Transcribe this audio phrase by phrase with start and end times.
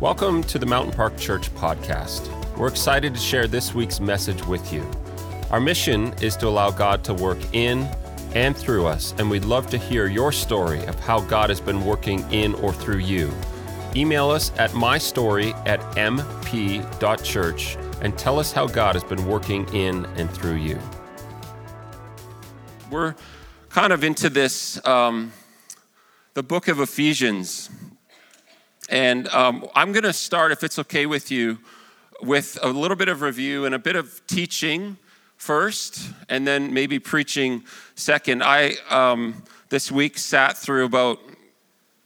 [0.00, 2.28] Welcome to the Mountain Park Church podcast.
[2.56, 4.88] We're excited to share this week's message with you.
[5.50, 7.80] Our mission is to allow God to work in
[8.32, 11.84] and through us, and we'd love to hear your story of how God has been
[11.84, 13.32] working in or through you.
[13.96, 20.04] Email us at mystory at mp.church and tell us how God has been working in
[20.14, 20.78] and through you.
[22.88, 23.16] We're
[23.68, 25.32] kind of into this, um,
[26.34, 27.68] the book of Ephesians.
[28.88, 31.58] And um, I'm going to start, if it's okay with you,
[32.22, 34.96] with a little bit of review and a bit of teaching
[35.36, 38.42] first, and then maybe preaching second.
[38.42, 41.20] I, um, this week, sat through about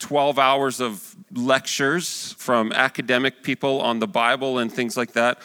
[0.01, 5.39] 12 hours of lectures from academic people on the Bible and things like that.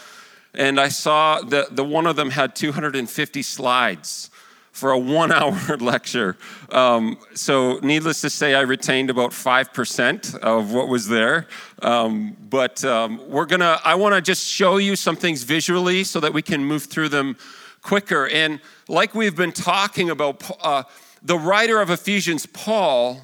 [0.56, 4.32] And I saw that the one of them had 250 slides
[4.78, 6.38] for a one hour lecture.
[6.72, 11.48] Um, so, needless to say, I retained about 5% of what was there.
[11.82, 16.32] Um, but um, we're gonna, I wanna just show you some things visually so that
[16.32, 17.38] we can move through them
[17.82, 18.28] quicker.
[18.28, 20.84] And like we've been talking about, uh,
[21.24, 23.22] the writer of Ephesians, Paul,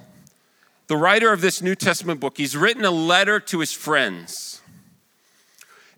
[0.87, 4.61] the writer of this New Testament book, he's written a letter to his friends.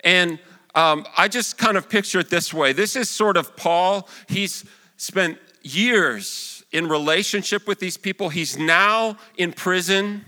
[0.04, 0.38] And
[0.76, 4.10] um, I just kind of picture it this way this is sort of Paul.
[4.28, 4.66] He's
[4.98, 8.30] spent years in relationship with these people.
[8.30, 10.26] He's now in prison.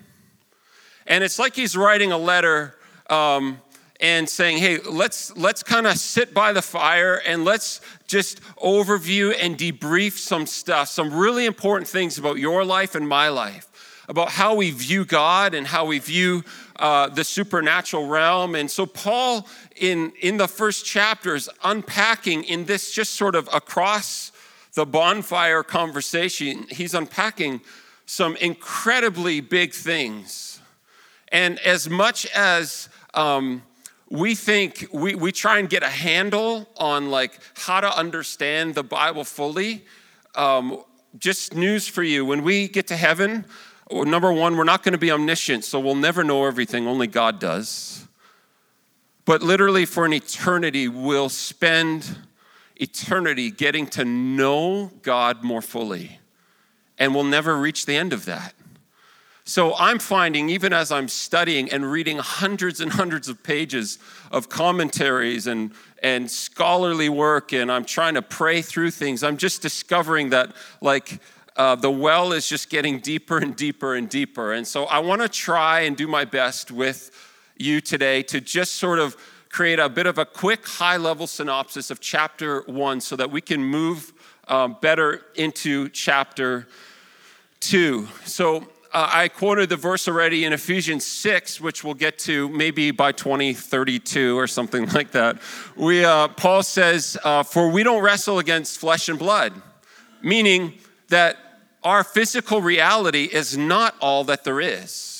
[1.05, 2.75] And it's like he's writing a letter
[3.09, 3.61] um,
[3.99, 9.35] and saying, hey, let's, let's kind of sit by the fire and let's just overview
[9.39, 13.69] and debrief some stuff, some really important things about your life and my life,
[14.07, 16.43] about how we view God and how we view
[16.77, 18.55] uh, the supernatural realm.
[18.55, 24.31] And so, Paul, in, in the first chapters, unpacking in this just sort of across
[24.77, 27.61] the bonfire conversation, he's unpacking
[28.05, 30.59] some incredibly big things.
[31.29, 33.63] And as much as um,
[34.11, 38.83] we think we, we try and get a handle on like how to understand the
[38.83, 39.83] Bible fully,
[40.35, 40.83] um,
[41.17, 43.45] just news for you when we get to heaven,
[43.91, 47.39] number one, we're not going to be omniscient, so we'll never know everything, only God
[47.39, 48.07] does.
[49.25, 52.26] But literally, for an eternity, we'll spend
[52.79, 56.19] eternity getting to know God more fully.
[56.97, 58.53] And we'll never reach the end of that.
[59.43, 63.97] So I'm finding, even as I'm studying and reading hundreds and hundreds of pages
[64.29, 65.71] of commentaries and,
[66.03, 71.21] and scholarly work, and I'm trying to pray through things, I'm just discovering that, like,
[71.55, 74.51] uh, the well is just getting deeper and deeper and deeper.
[74.51, 77.09] And so I want to try and do my best with
[77.55, 79.15] you today to just sort of
[79.57, 83.41] create a bit of a quick, high level synopsis of chapter one so that we
[83.41, 84.13] can move
[84.49, 86.67] um, better into chapter
[87.59, 88.07] two.
[88.23, 88.57] So
[88.93, 93.11] uh, I quoted the verse already in Ephesians 6, which we'll get to maybe by
[93.11, 95.39] 2032 or something like that.
[95.75, 99.53] We, uh, Paul says, uh, For we don't wrestle against flesh and blood,
[100.21, 100.75] meaning
[101.07, 101.35] that
[101.83, 105.16] our physical reality is not all that there is.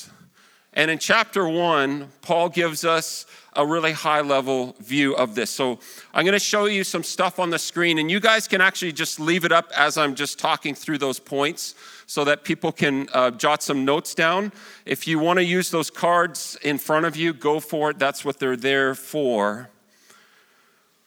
[0.78, 5.50] And in chapter one, Paul gives us a really high level view of this.
[5.50, 5.80] So
[6.14, 8.92] I'm going to show you some stuff on the screen, and you guys can actually
[8.92, 11.74] just leave it up as I'm just talking through those points
[12.06, 14.52] so that people can uh, jot some notes down.
[14.86, 17.98] If you want to use those cards in front of you, go for it.
[17.98, 19.70] That's what they're there for.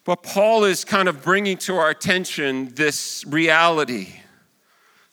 [0.03, 4.15] But Paul is kind of bringing to our attention this reality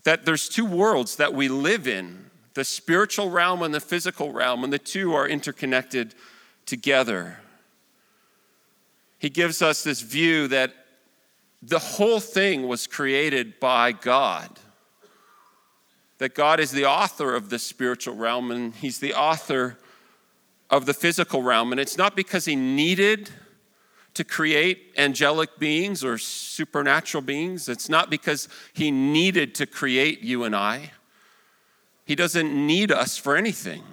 [0.03, 2.28] that there's two worlds that we live in
[2.59, 6.13] the spiritual realm and the physical realm, and the two are interconnected
[6.67, 7.39] together.
[9.21, 10.75] He gives us this view that
[11.63, 14.59] the whole thing was created by God.
[16.19, 19.79] That God is the author of the spiritual realm and He's the author
[20.69, 21.71] of the physical realm.
[21.71, 23.31] And it's not because He needed
[24.15, 30.43] to create angelic beings or supernatural beings, it's not because He needed to create you
[30.43, 30.91] and I.
[32.09, 33.85] He doesn't need us for anything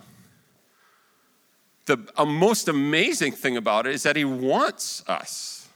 [1.86, 5.68] the most amazing thing about it is that He wants us.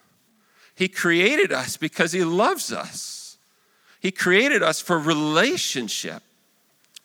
[0.75, 3.37] He created us because He loves us.
[3.99, 6.23] He created us for relationship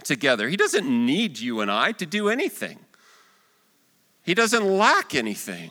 [0.05, 0.49] together.
[0.49, 2.79] He doesn't need you and I to do anything,
[4.25, 5.71] He doesn't lack anything.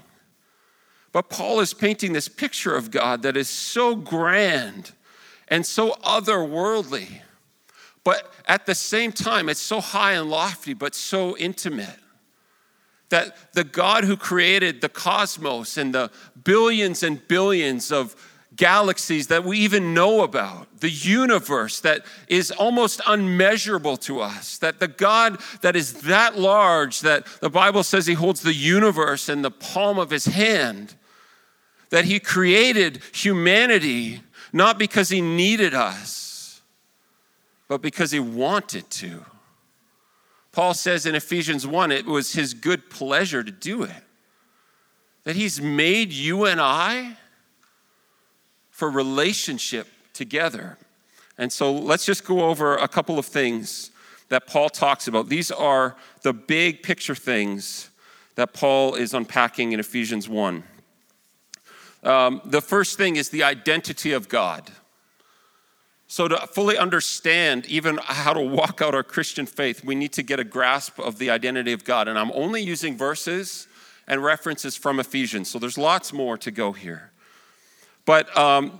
[1.11, 4.93] But Paul is painting this picture of God that is so grand
[5.47, 7.21] and so otherworldly.
[8.03, 11.99] But at the same time, it's so high and lofty, but so intimate
[13.09, 16.09] that the God who created the cosmos and the
[16.43, 18.15] billions and billions of
[18.55, 24.79] galaxies that we even know about, the universe that is almost unmeasurable to us, that
[24.79, 29.43] the God that is that large, that the Bible says he holds the universe in
[29.43, 30.95] the palm of his hand,
[31.89, 34.21] that he created humanity
[34.51, 36.32] not because he needed us,
[37.67, 39.25] but because he wanted to.
[40.51, 44.03] Paul says in Ephesians 1 it was his good pleasure to do it.
[45.23, 47.17] That he's made you and I
[48.69, 50.77] for relationship together.
[51.37, 53.91] And so let's just go over a couple of things
[54.29, 55.29] that Paul talks about.
[55.29, 57.89] These are the big picture things
[58.35, 60.63] that Paul is unpacking in Ephesians 1.
[62.03, 64.71] Um, the first thing is the identity of God.
[66.13, 70.21] So, to fully understand even how to walk out our Christian faith, we need to
[70.21, 72.07] get a grasp of the identity of God.
[72.07, 73.67] And I'm only using verses
[74.07, 77.11] and references from Ephesians, so there's lots more to go here.
[78.05, 78.79] But um,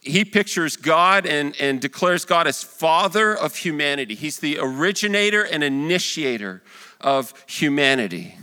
[0.00, 4.16] he pictures God and, and declares God as father of humanity.
[4.16, 6.64] He's the originator and initiator
[7.00, 8.36] of humanity.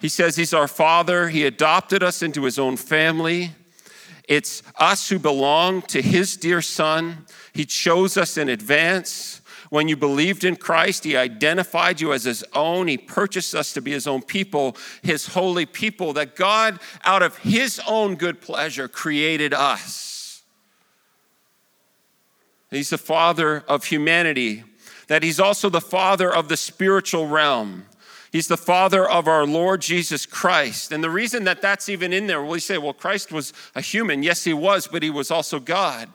[0.00, 3.52] He says he's our father, he adopted us into his own family.
[4.30, 7.26] It's us who belong to his dear son.
[7.52, 9.40] He chose us in advance.
[9.70, 12.86] When you believed in Christ, He identified you as His own.
[12.86, 17.38] He purchased us to be His own people, His holy people, that God, out of
[17.38, 20.42] His own good pleasure, created us.
[22.70, 24.62] He's the Father of humanity,
[25.08, 27.86] that He's also the Father of the spiritual realm.
[28.32, 30.92] He's the Father of our Lord Jesus Christ.
[30.92, 33.80] And the reason that that's even in there, well, you say, well, Christ was a
[33.80, 34.22] human.
[34.22, 36.08] Yes, He was, but He was also God.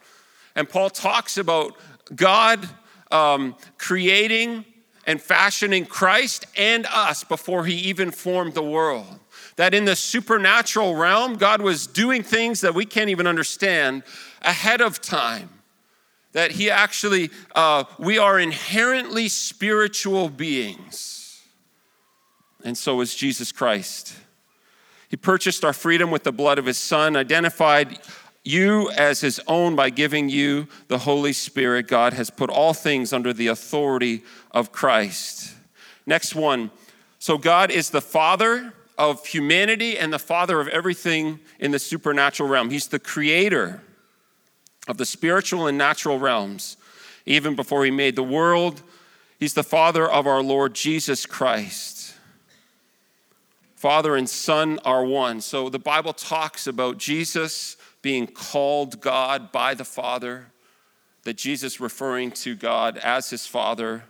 [0.56, 1.76] And Paul talks about
[2.16, 2.70] God
[3.12, 4.66] um, creating
[5.08, 9.20] and fashioning Christ and us before he even formed the world.
[9.56, 14.04] That in the supernatural realm, God was doing things that we can't even understand
[14.42, 15.50] ahead of time.
[16.34, 21.15] That he actually, uh, we are inherently spiritual beings.
[22.66, 24.16] And so is Jesus Christ.
[25.08, 28.00] He purchased our freedom with the blood of his son, identified
[28.44, 31.88] you as his own by giving you the Holy Spirit.
[31.88, 35.54] God has put all things under the authority of Christ.
[36.08, 36.72] Next one.
[37.20, 42.50] So, God is the Father of humanity and the Father of everything in the supernatural
[42.50, 42.72] realm.
[42.72, 43.82] He's the creator
[44.88, 46.78] of the spiritual and natural realms.
[47.26, 48.82] Even before he made the world,
[49.40, 51.95] he's the Father of our Lord Jesus Christ.
[53.76, 55.42] Father and Son are one.
[55.42, 60.48] So the Bible talks about Jesus being called God by the Father,
[61.24, 64.04] that Jesus referring to God as his Father.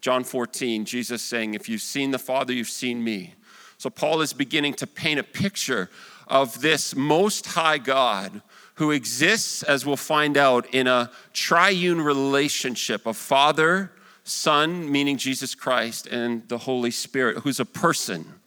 [0.00, 3.34] John 14, Jesus saying, If you've seen the Father, you've seen me.
[3.76, 5.90] So Paul is beginning to paint a picture
[6.26, 8.40] of this most high God
[8.76, 13.92] who exists, as we'll find out, in a triune relationship of Father,
[14.24, 18.39] Son, meaning Jesus Christ, and the Holy Spirit, who's a person.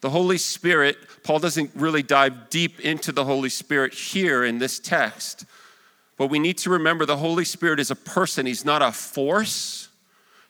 [0.00, 4.78] The Holy Spirit, Paul doesn't really dive deep into the Holy Spirit here in this
[4.78, 5.44] text,
[6.16, 8.46] but we need to remember the Holy Spirit is a person.
[8.46, 9.88] He's not a force,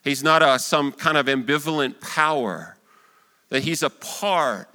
[0.05, 2.76] he's not a, some kind of ambivalent power,
[3.49, 4.69] that he's a part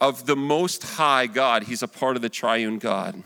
[0.00, 1.62] of the Most High God.
[1.62, 3.22] He's a part of the triune God.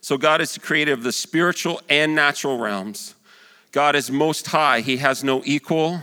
[0.00, 3.14] So, God is the creator of the spiritual and natural realms.
[3.70, 6.00] God is most high, He has no equal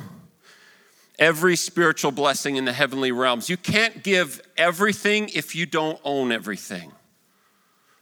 [1.19, 3.49] every spiritual blessing in the heavenly realms.
[3.49, 6.91] You can't give everything if you don't own everything.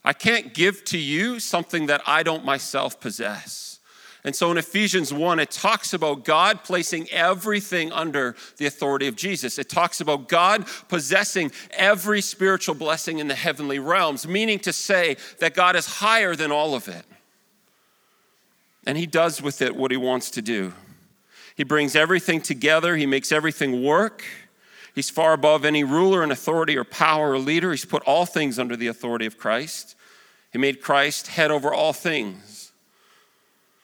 [0.04, 3.80] I can't give to you something that I don't myself possess.
[4.24, 9.16] And so in Ephesians 1, it talks about God placing everything under the authority of
[9.16, 9.60] Jesus.
[9.60, 15.18] It talks about God possessing every spiritual blessing in the heavenly realms, meaning to say
[15.40, 17.06] that God is higher than all of it.
[18.88, 20.74] And He does with it what He wants to do.
[21.56, 24.24] He brings everything together, He makes everything work.
[24.94, 27.72] He's far above any ruler and authority or power or leader.
[27.72, 29.96] He's put all things under the authority of Christ.
[30.54, 32.72] He made Christ head over all things.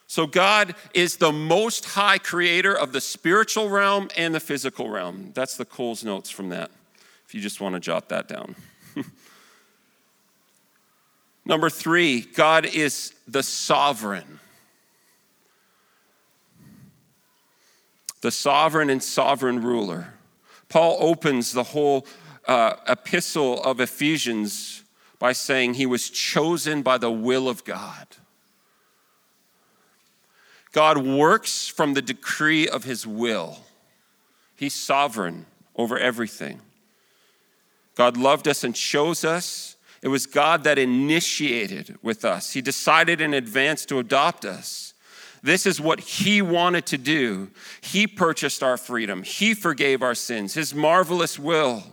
[0.07, 5.31] So, God is the most high creator of the spiritual realm and the physical realm.
[5.33, 6.69] That's the Coles notes from that,
[7.25, 8.55] if you just want to jot that down.
[11.45, 14.40] Number three, God is the sovereign.
[18.21, 20.13] The sovereign and sovereign ruler.
[20.69, 22.05] Paul opens the whole
[22.47, 24.83] uh, epistle of Ephesians
[25.19, 28.07] by saying he was chosen by the will of God.
[30.71, 33.57] God works from the decree of his will.
[34.55, 36.61] He's sovereign over everything.
[37.95, 39.75] God loved us and chose us.
[40.01, 42.53] It was God that initiated with us.
[42.53, 44.93] He decided in advance to adopt us.
[45.43, 47.49] This is what He wanted to do.
[47.81, 50.53] He purchased our freedom, He forgave our sins.
[50.53, 51.83] His marvelous will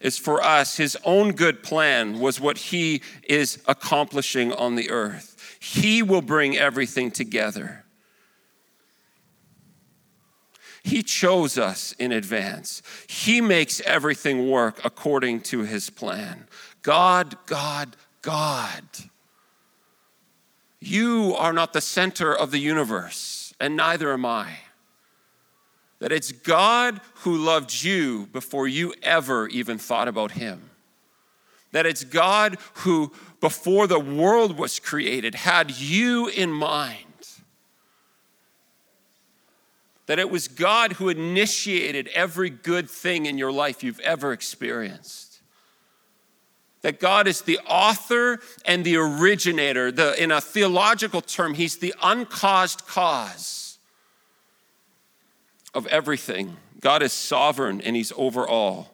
[0.00, 0.76] is for us.
[0.76, 5.58] His own good plan was what He is accomplishing on the earth.
[5.60, 7.84] He will bring everything together.
[10.84, 12.82] He chose us in advance.
[13.08, 16.46] He makes everything work according to his plan.
[16.82, 18.84] God, God, God.
[20.86, 24.58] You are not the center of the universe, and neither am I.
[25.98, 30.70] That it's God who loved you before you ever even thought about him.
[31.72, 37.04] That it's God who, before the world was created, had you in mind
[40.06, 45.23] that it was God who initiated every good thing in your life you've ever experienced.
[46.84, 49.90] That God is the author and the originator.
[49.90, 53.78] The, in a theological term, He's the uncaused cause
[55.72, 56.58] of everything.
[56.80, 58.92] God is sovereign and He's over all.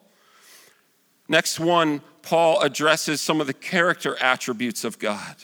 [1.28, 5.34] Next one, Paul addresses some of the character attributes of God.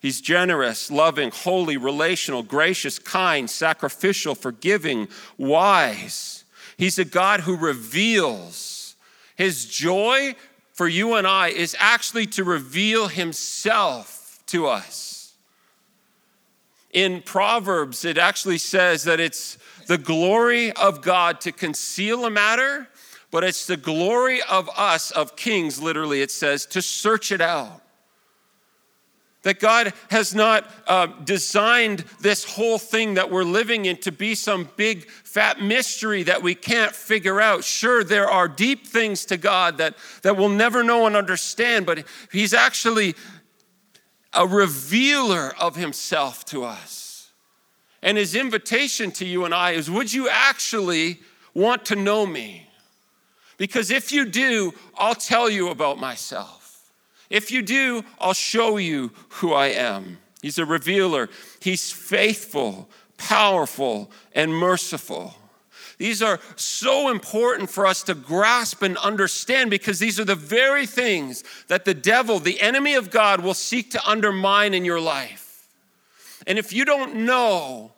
[0.00, 5.08] He's generous, loving, holy, relational, gracious, kind, sacrificial, forgiving,
[5.38, 6.44] wise.
[6.76, 8.96] He's a God who reveals.
[9.34, 10.34] His joy
[10.80, 15.34] for you and I is actually to reveal Himself to us.
[16.90, 19.58] In Proverbs, it actually says that it's
[19.88, 22.88] the glory of God to conceal a matter,
[23.30, 27.82] but it's the glory of us, of kings, literally, it says, to search it out.
[29.42, 34.34] That God has not uh, designed this whole thing that we're living in to be
[34.34, 37.64] some big fat mystery that we can't figure out.
[37.64, 42.04] Sure, there are deep things to God that, that we'll never know and understand, but
[42.30, 43.14] He's actually
[44.34, 47.30] a revealer of Himself to us.
[48.02, 51.20] And His invitation to you and I is Would you actually
[51.54, 52.66] want to know me?
[53.56, 56.59] Because if you do, I'll tell you about myself.
[57.30, 60.18] If you do, I'll show you who I am.
[60.42, 61.30] He's a revealer.
[61.60, 65.36] He's faithful, powerful, and merciful.
[65.96, 70.86] These are so important for us to grasp and understand because these are the very
[70.86, 75.68] things that the devil, the enemy of God, will seek to undermine in your life.
[76.46, 77.92] And if you don't know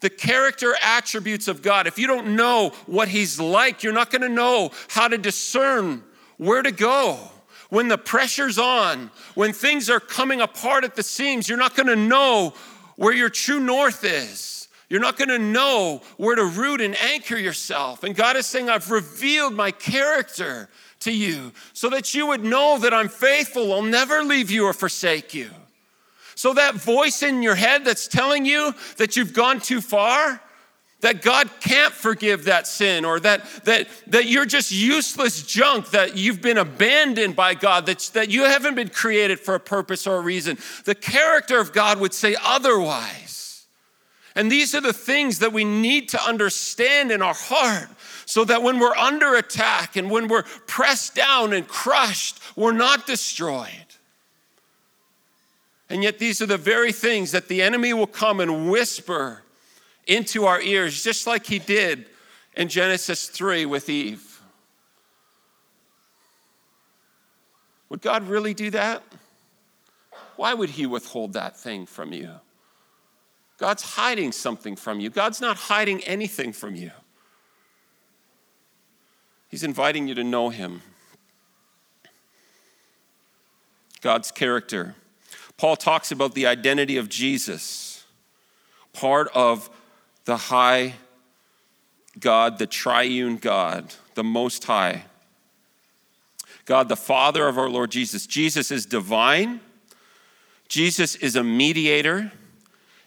[0.00, 4.22] the character attributes of God, if you don't know what He's like, you're not going
[4.22, 6.04] to know how to discern
[6.36, 7.30] where to go
[7.70, 11.96] when the pressure's on, when things are coming apart at the seams, you're not gonna
[11.96, 12.52] know
[12.96, 14.68] where your true north is.
[14.88, 18.02] You're not gonna know where to root and anchor yourself.
[18.04, 20.68] And God is saying, I've revealed my character
[21.00, 23.72] to you so that you would know that I'm faithful.
[23.72, 25.50] I'll never leave you or forsake you.
[26.34, 30.40] So, that voice in your head that's telling you that you've gone too far,
[31.00, 36.16] that God can't forgive that sin or that, that, that you're just useless junk, that
[36.16, 40.16] you've been abandoned by God, that, that you haven't been created for a purpose or
[40.16, 40.58] a reason.
[40.84, 43.66] The character of God would say otherwise.
[44.34, 47.88] And these are the things that we need to understand in our heart
[48.26, 53.06] so that when we're under attack and when we're pressed down and crushed, we're not
[53.06, 53.68] destroyed.
[55.88, 59.42] And yet, these are the very things that the enemy will come and whisper
[60.10, 62.06] into our ears, just like he did
[62.56, 64.42] in Genesis 3 with Eve.
[67.88, 69.04] Would God really do that?
[70.34, 72.30] Why would he withhold that thing from you?
[73.56, 75.10] God's hiding something from you.
[75.10, 76.90] God's not hiding anything from you.
[79.48, 80.82] He's inviting you to know him.
[84.00, 84.96] God's character.
[85.56, 88.04] Paul talks about the identity of Jesus,
[88.92, 89.70] part of
[90.24, 90.94] the high
[92.18, 95.04] God, the triune God, the most high.
[96.64, 98.26] God, the Father of our Lord Jesus.
[98.26, 99.60] Jesus is divine,
[100.68, 102.32] Jesus is a mediator,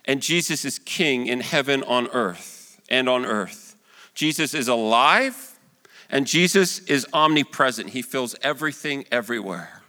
[0.06, 3.78] and Jesus is king in heaven on earth and on earth.
[4.14, 5.58] Jesus is alive,
[6.10, 7.92] and Jesus is omnipresent.
[7.92, 9.82] He fills everything everywhere.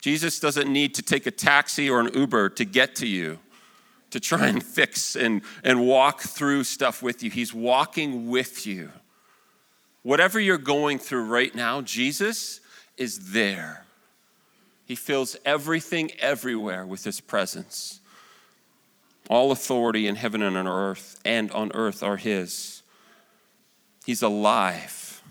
[0.00, 3.38] Jesus doesn't need to take a taxi or an Uber to get to you
[4.14, 7.32] to try and fix and, and walk through stuff with you.
[7.32, 8.92] He's walking with you.
[10.04, 12.60] Whatever you're going through right now, Jesus
[12.96, 13.84] is there.
[14.86, 17.98] He fills everything everywhere with his presence.
[19.28, 22.84] All authority in heaven and on earth and on earth are his.
[24.06, 25.24] He's alive.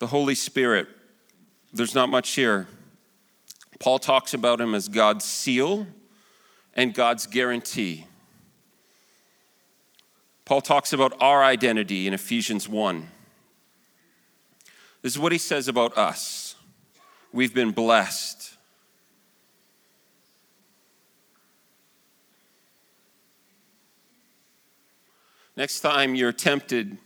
[0.00, 0.86] The Holy Spirit,
[1.72, 2.68] there's not much here.
[3.78, 5.86] Paul talks about him as God's seal
[6.74, 8.06] and God's guarantee.
[10.44, 13.08] Paul talks about our identity in Ephesians 1.
[15.02, 16.54] This is what he says about us
[17.32, 18.54] we've been blessed.
[25.56, 26.98] Next time you're tempted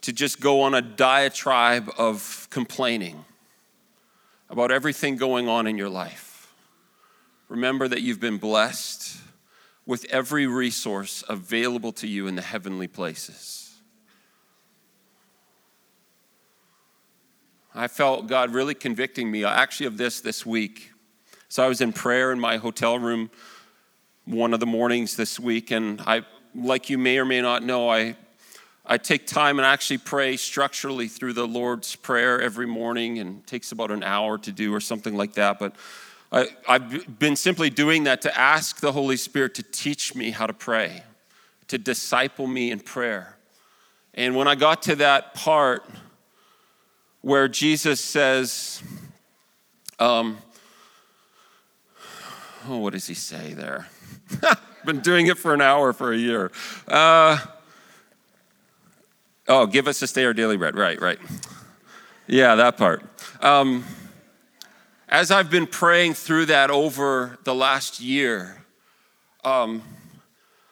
[0.00, 3.24] to just go on a diatribe of complaining
[4.48, 6.52] about everything going on in your life,
[7.48, 9.18] remember that you've been blessed
[9.84, 13.74] with every resource available to you in the heavenly places.
[17.74, 20.90] I felt God really convicting me actually of this this week.
[21.48, 23.30] So I was in prayer in my hotel room
[24.24, 26.22] one of the mornings this week, and I,
[26.54, 28.16] like you may or may not know, I
[28.86, 33.72] I take time and actually pray structurally through the Lord's Prayer every morning, and takes
[33.72, 35.58] about an hour to do or something like that.
[35.58, 35.74] But
[36.30, 40.46] I, have been simply doing that to ask the Holy Spirit to teach me how
[40.46, 41.02] to pray,
[41.68, 43.36] to disciple me in prayer.
[44.14, 45.84] And when I got to that part
[47.20, 48.82] where Jesus says,
[49.98, 50.38] um,
[52.68, 53.88] oh, what does he say there?
[54.86, 56.50] been doing it for an hour for a year.
[56.86, 57.38] Uh,
[59.48, 60.76] oh, give us this day our daily bread.
[60.76, 61.18] Right, right.
[62.26, 63.04] Yeah, that part.
[63.40, 63.84] Um,
[65.08, 68.64] as I've been praying through that over the last year,
[69.44, 69.82] um,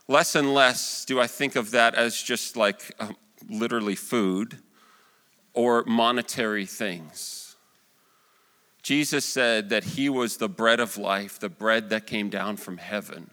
[0.09, 3.12] less and less do I think of that as just like uh,
[3.49, 4.59] literally food
[5.52, 7.57] or monetary things.
[8.83, 12.76] Jesus said that he was the bread of life, the bread that came down from
[12.76, 13.31] heaven.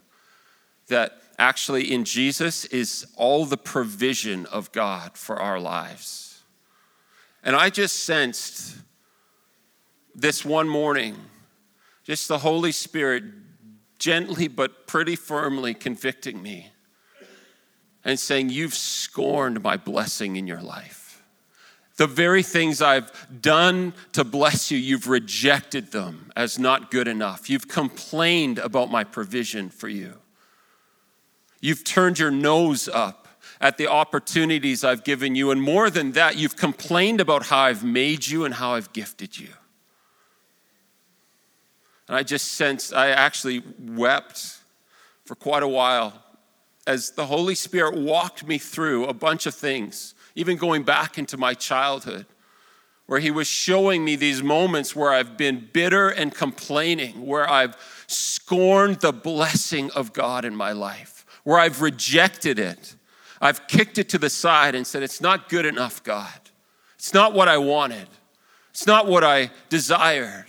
[0.88, 6.44] That actually in Jesus is all the provision of God for our lives.
[7.44, 8.78] And I just sensed
[10.14, 11.16] this one morning,
[12.04, 13.24] just the Holy Spirit
[13.98, 16.72] gently but pretty firmly convicting me
[18.04, 21.24] and saying, You've scorned my blessing in your life.
[21.98, 27.50] The very things I've done to bless you, you've rejected them as not good enough.
[27.50, 30.21] You've complained about my provision for you.
[31.62, 33.28] You've turned your nose up
[33.62, 35.52] at the opportunities I've given you.
[35.52, 39.38] And more than that, you've complained about how I've made you and how I've gifted
[39.38, 39.50] you.
[42.08, 44.58] And I just sensed, I actually wept
[45.24, 46.22] for quite a while
[46.88, 51.38] as the Holy Spirit walked me through a bunch of things, even going back into
[51.38, 52.26] my childhood,
[53.06, 57.78] where He was showing me these moments where I've been bitter and complaining, where I've
[58.08, 61.11] scorned the blessing of God in my life,
[61.44, 62.96] where I've rejected it.
[63.40, 66.40] I've kicked it to the side and said, It's not good enough, God.
[66.96, 68.08] It's not what I wanted.
[68.70, 70.46] It's not what I desired.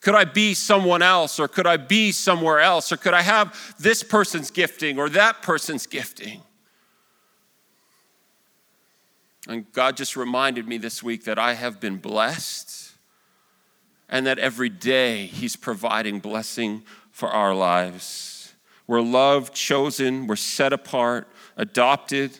[0.00, 3.74] Could I be someone else, or could I be somewhere else, or could I have
[3.78, 6.42] this person's gifting or that person's gifting?
[9.48, 12.92] And God just reminded me this week that I have been blessed
[14.08, 18.43] and that every day He's providing blessing for our lives.
[18.86, 22.38] We're loved, chosen, we're set apart, adopted,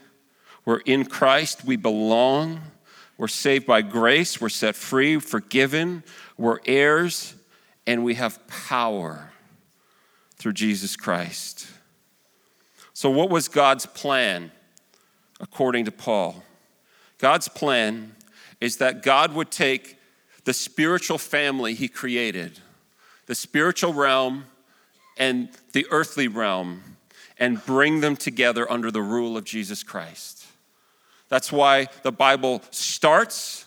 [0.64, 2.60] we're in Christ, we belong,
[3.16, 6.02] we're saved by grace, we're set free, forgiven,
[6.36, 7.34] we're heirs
[7.86, 9.32] and we have power
[10.36, 11.66] through Jesus Christ.
[12.92, 14.52] So, what was God's plan
[15.40, 16.42] according to Paul?
[17.18, 18.14] God's plan
[18.60, 19.98] is that God would take
[20.44, 22.60] the spiritual family he created,
[23.26, 24.44] the spiritual realm
[25.16, 26.82] and the earthly realm,
[27.38, 30.46] and bring them together under the rule of Jesus Christ.
[31.28, 33.66] That's why the Bible starts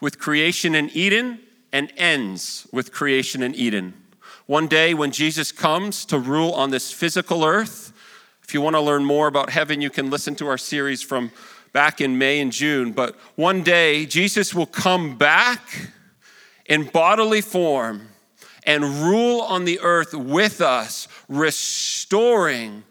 [0.00, 1.40] with creation in Eden
[1.72, 3.94] and ends with creation in Eden.
[4.46, 7.92] One day, when Jesus comes to rule on this physical earth,
[8.42, 11.30] if you want to learn more about heaven, you can listen to our series from
[11.72, 12.92] back in May and June.
[12.92, 15.90] But one day, Jesus will come back
[16.66, 18.08] in bodily form
[18.66, 22.84] and rule on the earth with us, restoring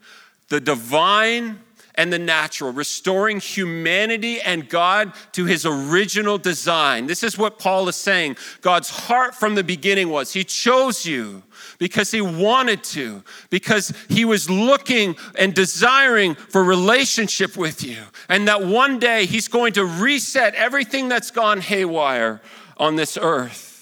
[0.50, 1.60] the divine
[1.96, 7.06] and the natural, restoring humanity and God to his original design.
[7.08, 8.38] This is what Paul is saying.
[8.62, 11.44] God's heart from the beginning was He chose you
[11.78, 18.02] because He wanted to, because He was looking and desiring for relationship with you.
[18.28, 22.42] And that one day He's going to reset everything that's gone haywire
[22.78, 23.73] on this earth.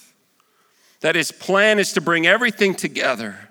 [1.01, 3.49] That His plan is to bring everything together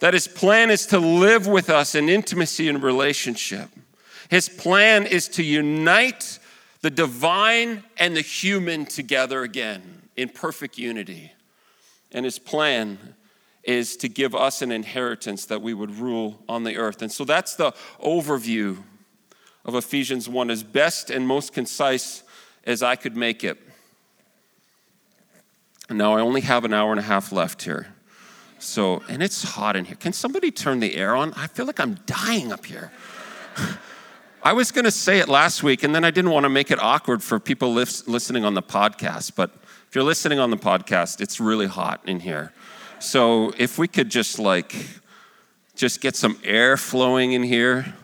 [0.00, 3.68] that his plan is to live with us in intimacy and relationship.
[4.28, 6.38] His plan is to unite
[6.80, 11.32] the divine and the human together again in perfect unity.
[12.12, 13.14] And his plan
[13.62, 17.02] is to give us an inheritance that we would rule on the earth.
[17.02, 18.78] And so that's the overview
[19.66, 22.22] of Ephesians 1 as best and most concise
[22.64, 23.58] as I could make it.
[25.90, 27.88] Now I only have an hour and a half left here.
[28.58, 29.96] So, and it's hot in here.
[29.96, 31.32] Can somebody turn the air on?
[31.34, 32.92] I feel like I'm dying up here.
[34.42, 36.70] I was going to say it last week, and then I didn't want to make
[36.70, 39.32] it awkward for people listening on the podcast.
[39.34, 39.50] But
[39.88, 42.52] if you're listening on the podcast, it's really hot in here.
[43.00, 44.74] So if we could just like,
[45.74, 47.94] just get some air flowing in here.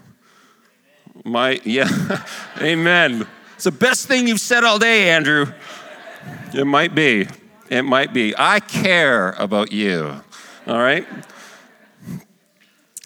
[1.24, 2.24] My, yeah,
[2.60, 3.26] amen.
[3.54, 5.46] It's the best thing you've said all day, Andrew.
[6.54, 7.28] It might be.
[7.68, 8.34] It might be.
[8.36, 10.22] I care about you.
[10.66, 11.06] All right?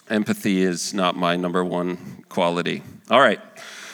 [0.09, 2.83] Empathy is not my number one quality.
[3.09, 3.39] All right.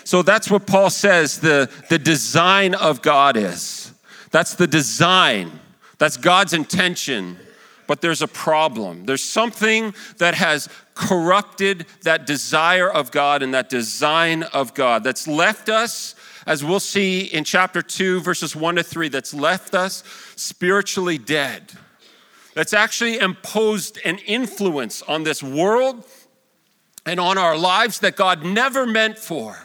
[0.03, 3.93] So that's what Paul says the, the design of God is.
[4.31, 5.59] That's the design.
[5.97, 7.37] That's God's intention.
[7.87, 9.05] But there's a problem.
[9.05, 15.27] There's something that has corrupted that desire of God and that design of God that's
[15.27, 16.15] left us,
[16.47, 20.03] as we'll see in chapter 2, verses 1 to 3, that's left us
[20.35, 21.73] spiritually dead
[22.57, 26.03] that's actually imposed an influence on this world
[27.05, 29.55] and on our lives that God never meant for,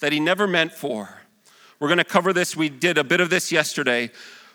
[0.00, 1.08] that He never meant for.
[1.80, 2.54] We're going to cover this.
[2.54, 4.10] We did a bit of this yesterday,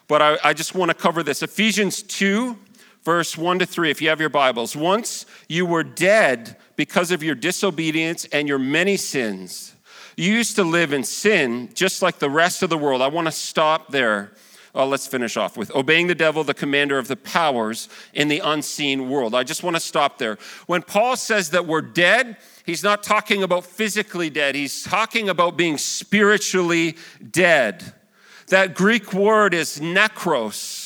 [0.07, 1.41] but I, I just want to cover this.
[1.41, 2.55] Ephesians 2,
[3.01, 4.75] verse 1 to 3, if you have your Bibles.
[4.75, 9.72] Once you were dead because of your disobedience and your many sins.
[10.15, 13.01] You used to live in sin just like the rest of the world.
[13.01, 14.31] I want to stop there
[14.75, 18.39] uh, let's finish off with obeying the devil, the commander of the powers in the
[18.39, 19.35] unseen world.
[19.35, 20.37] I just want to stop there.
[20.65, 25.57] When Paul says that we're dead, he's not talking about physically dead, he's talking about
[25.57, 26.97] being spiritually
[27.31, 27.93] dead.
[28.47, 30.82] That Greek word is nekros.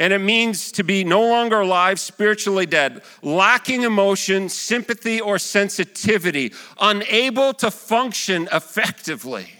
[0.00, 6.52] And it means to be no longer alive, spiritually dead, lacking emotion, sympathy, or sensitivity,
[6.80, 9.50] unable to function effectively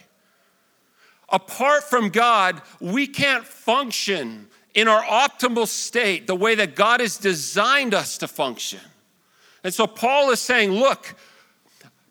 [1.30, 7.16] apart from God, we can't function in our optimal state the way that God has
[7.16, 8.80] designed us to function.
[9.64, 11.14] And so Paul is saying, look,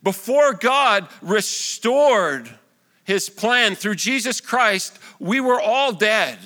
[0.04, 2.50] before God restored
[3.04, 6.38] his plan through Jesus Christ, we were all dead.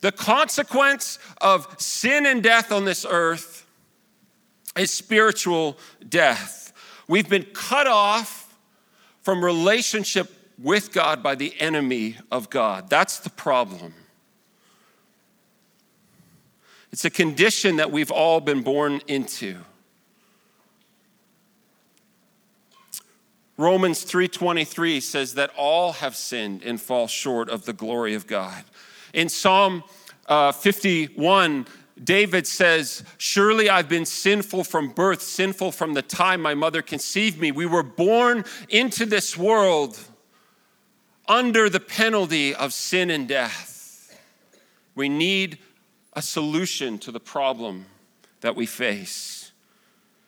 [0.00, 3.66] The consequence of sin and death on this earth
[4.76, 5.78] is spiritual
[6.08, 6.72] death.
[7.08, 8.54] We've been cut off
[9.22, 12.88] from relationship with God by the enemy of God.
[12.88, 13.94] That's the problem.
[16.92, 19.58] It's a condition that we've all been born into.
[23.58, 28.64] Romans 3:23 says that all have sinned and fall short of the glory of God.
[29.16, 29.82] In Psalm
[30.26, 31.66] uh, 51,
[32.04, 37.40] David says, Surely I've been sinful from birth, sinful from the time my mother conceived
[37.40, 37.50] me.
[37.50, 39.98] We were born into this world
[41.26, 44.20] under the penalty of sin and death.
[44.94, 45.60] We need
[46.12, 47.86] a solution to the problem
[48.42, 49.50] that we face.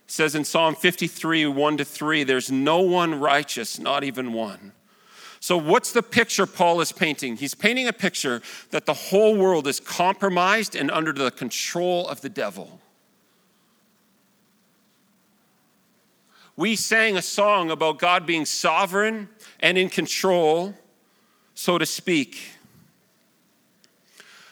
[0.06, 4.72] It says in Psalm 53, 1 to 3, there's no one righteous, not even one.
[5.40, 7.36] So, what's the picture Paul is painting?
[7.36, 12.20] He's painting a picture that the whole world is compromised and under the control of
[12.20, 12.80] the devil.
[16.56, 19.28] We sang a song about God being sovereign
[19.60, 20.74] and in control
[21.58, 22.52] so to speak.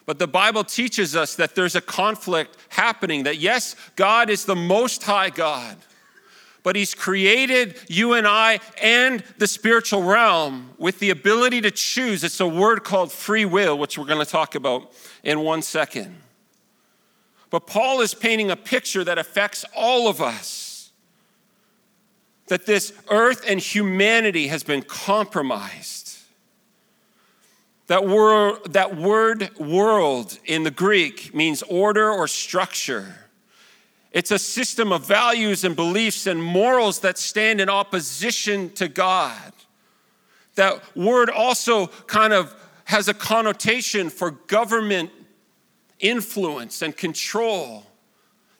[0.06, 4.56] But the Bible teaches us that there's a conflict happening, that yes, God is the
[4.56, 5.76] most high God,
[6.66, 12.24] but He's created you and I and the spiritual realm with the ability to choose.
[12.24, 16.16] It's a word called free will, which we're going to talk about in one second.
[17.50, 20.90] But Paul is painting a picture that affects all of us
[22.48, 26.18] that this earth and humanity has been compromised
[27.86, 28.02] that
[28.70, 33.25] that word world in the Greek means order or structure.
[34.16, 39.52] It's a system of values and beliefs and morals that stand in opposition to God.
[40.54, 45.10] That word also kind of has a connotation for government
[45.98, 47.84] influence and control.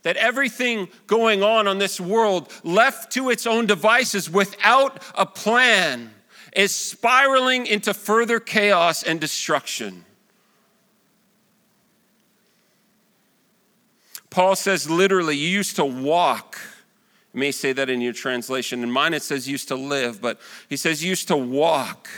[0.02, 6.10] That everything going on on this world, left to its own devices without a plan,
[6.54, 10.04] is spiraling into further chaos and destruction.
[14.36, 16.60] Paul says literally, you used to walk.
[17.32, 18.82] You may say that in your translation.
[18.82, 22.10] In mine, it says used to live, but he says used to walk.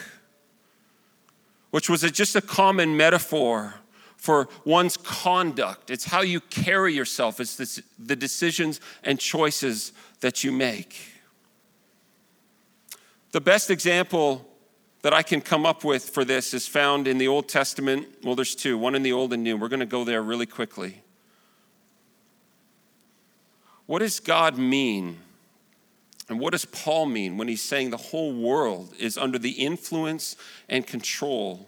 [1.71, 3.75] which was a, just a common metaphor
[4.17, 5.91] for one's conduct.
[5.91, 10.99] It's how you carry yourself, it's this, the decisions and choices that you make.
[13.31, 14.45] The best example
[15.03, 18.09] that I can come up with for this is found in the Old Testament.
[18.25, 19.57] Well, there's two one in the Old and New.
[19.57, 21.03] We're going to go there really quickly.
[23.89, 25.17] What does God mean?
[26.29, 30.37] And what does Paul mean when he's saying the whole world is under the influence
[30.69, 31.67] and control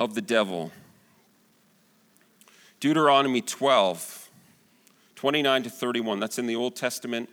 [0.00, 0.72] of the devil?
[2.80, 4.28] Deuteronomy 12,
[5.14, 6.18] 29 to 31.
[6.18, 7.30] That's in the Old Testament.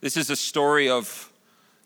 [0.00, 1.32] This is a story of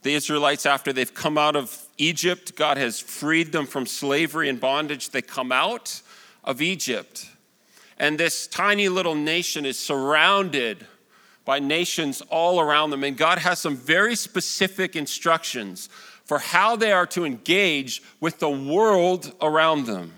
[0.01, 2.57] the Israelites after they've come out of Egypt.
[2.57, 5.11] God has freed them from slavery and bondage.
[5.11, 6.01] They come out
[6.45, 7.29] of Egypt
[7.99, 10.87] and this tiny little nation is surrounded
[11.45, 13.03] by nations all around them.
[13.03, 15.89] And God has some very specific instructions
[16.25, 20.13] for how they are to engage with the world around them.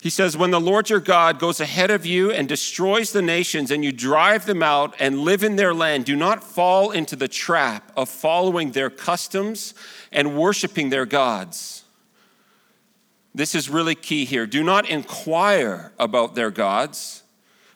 [0.00, 3.70] He says, When the Lord your God goes ahead of you and destroys the nations,
[3.70, 7.28] and you drive them out and live in their land, do not fall into the
[7.28, 9.74] trap of following their customs
[10.10, 11.84] and worshiping their gods.
[13.34, 14.46] This is really key here.
[14.46, 17.22] Do not inquire about their gods,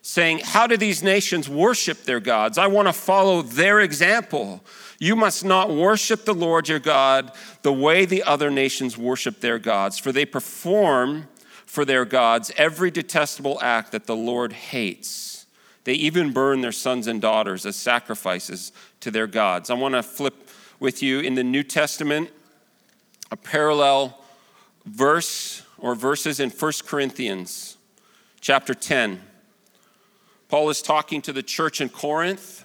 [0.01, 2.59] saying, How do these nations worship their gods?
[2.59, 4.65] I want to follow their example.
[4.99, 9.59] You must not worship the Lord your God the way the other nations worship their
[9.59, 11.29] gods, for they perform
[11.67, 15.47] for their gods every detestable act that the Lord hates.
[15.85, 19.71] They even burn their sons and daughters as sacrifices to their gods.
[19.71, 22.31] I want to flip with you in the New Testament
[23.31, 24.22] a parallel
[24.85, 27.77] verse or verses in 1 Corinthians
[28.40, 29.21] chapter 10.
[30.49, 32.64] Paul is talking to the church in Corinth,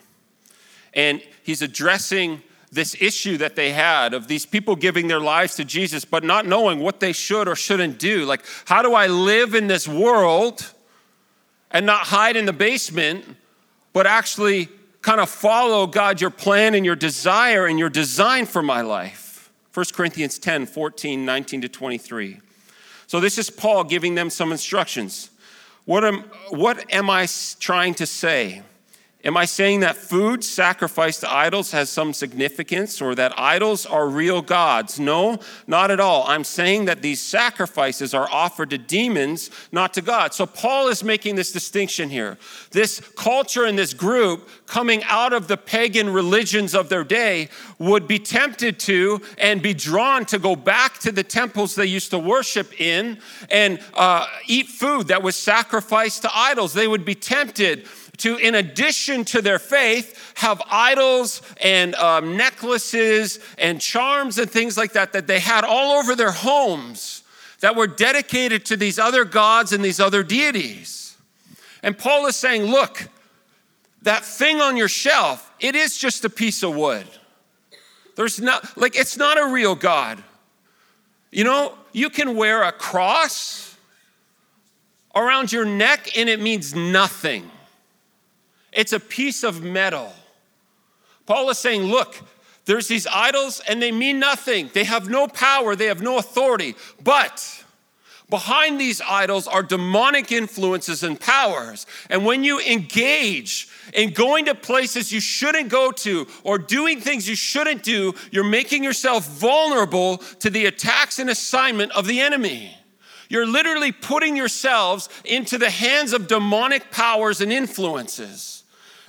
[0.94, 5.64] and he's addressing this issue that they had of these people giving their lives to
[5.64, 8.26] Jesus, but not knowing what they should or shouldn't do.
[8.26, 10.70] Like, how do I live in this world
[11.72, 13.24] and not hide in the basement,
[13.94, 14.68] but actually
[15.02, 19.27] kind of follow God, your plan and your desire and your design for my life?
[19.78, 22.40] 1 Corinthians 10 14, 19 to 23.
[23.06, 25.30] So this is Paul giving them some instructions.
[25.86, 27.28] What am, what am I
[27.60, 28.64] trying to say?
[29.26, 34.08] Am I saying that food sacrificed to idols has some significance or that idols are
[34.08, 35.00] real gods?
[35.00, 36.24] No, not at all.
[36.28, 40.36] I'm saying that these sacrifices are offered to demons, not to God.
[40.36, 42.38] So Paul is making this distinction here.
[42.72, 47.50] This culture and this group coming out of the pagan religions of their day
[47.80, 52.12] would be tempted to and be drawn to go back to the temples they used
[52.12, 53.18] to worship in
[53.50, 56.76] and uh, eat food that was sacrificed to idols.
[56.76, 63.40] They would be tempted to, in addition to their faith, have idols and um, necklaces
[63.58, 67.24] and charms and things like that that they had all over their homes
[67.60, 71.16] that were dedicated to these other gods and these other deities.
[71.84, 73.08] And Paul is saying, look,
[74.02, 77.08] that thing on your shelf, it is just a piece of wood.
[78.16, 80.24] There's not, like, it's not a real God.
[81.32, 83.76] You know, you can wear a cross
[85.16, 87.50] around your neck and it means nothing.
[88.78, 90.14] It's a piece of metal.
[91.26, 92.16] Paul is saying, look,
[92.66, 94.70] there's these idols and they mean nothing.
[94.72, 96.76] They have no power, they have no authority.
[97.04, 97.64] But
[98.30, 101.88] behind these idols are demonic influences and powers.
[102.12, 107.28] And when you engage in going to places you shouldn't go to or doing things
[107.28, 112.78] you shouldn't do, you're making yourself vulnerable to the attacks and assignment of the enemy.
[113.28, 118.57] You're literally putting yourselves into the hands of demonic powers and influences.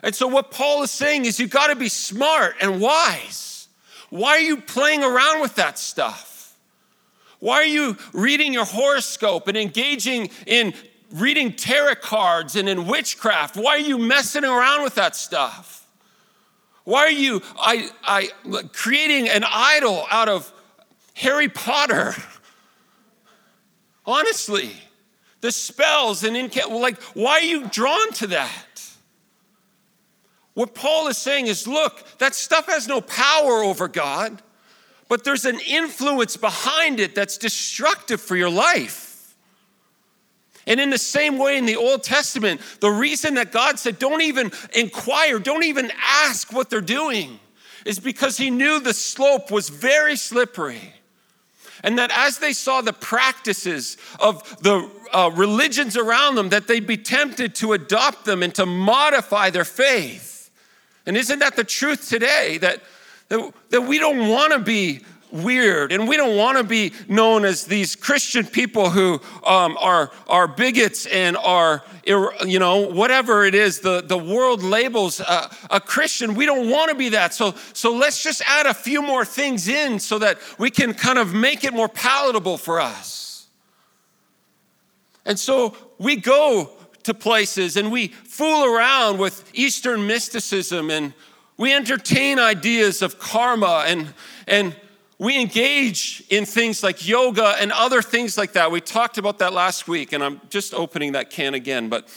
[0.03, 3.69] And so, what Paul is saying is, you've got to be smart and wise.
[4.11, 6.57] Why are you playing around with that stuff?
[7.41, 10.75] Why are you reading your horoscope and engaging in
[11.13, 13.57] reading tarot cards and in witchcraft?
[13.57, 15.87] Why are you messing around with that stuff?
[16.85, 18.31] Why are you I, I,
[18.73, 20.51] creating an idol out of
[21.15, 22.15] Harry Potter?
[24.07, 24.73] Honestly,
[25.41, 28.53] the spells and in like, why are you drawn to that?
[30.59, 34.43] What Paul is saying is look, that stuff has no power over God,
[35.09, 39.37] but there's an influence behind it that's destructive for your life.
[40.67, 44.21] And in the same way, in the Old Testament, the reason that God said, don't
[44.21, 47.39] even inquire, don't even ask what they're doing,
[47.87, 50.93] is because he knew the slope was very slippery.
[51.85, 56.85] And that as they saw the practices of the uh, religions around them, that they'd
[56.85, 60.35] be tempted to adopt them and to modify their faith.
[61.09, 62.59] And isn't that the truth today?
[62.59, 62.83] That
[63.29, 67.45] That, that we don't want to be weird and we don't want to be known
[67.45, 73.55] as these christian people who um, are, are bigots and are you know whatever it
[73.55, 76.35] is the, the world labels a, a christian.
[76.35, 77.35] We don't want to be that.
[77.35, 81.19] So so let's just add a few more things in so that we can kind
[81.19, 83.47] of make it more palatable for us.
[85.27, 86.71] And so we go
[87.09, 91.13] to places and we fool around with eastern mysticism and
[91.57, 94.15] we entertain ideas of karma and
[94.47, 94.77] and
[95.19, 98.71] we engage in things like yoga and other things like that.
[98.71, 102.09] We talked about that last week, and I'm just opening that can again, but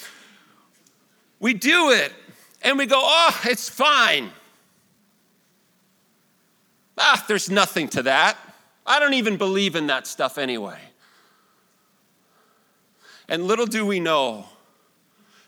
[1.40, 2.14] we do it
[2.62, 4.30] and we go, oh, it's fine.
[6.96, 8.38] Ah, there's nothing to that.
[8.86, 10.78] I don't even believe in that stuff anyway.
[13.28, 14.46] And little do we know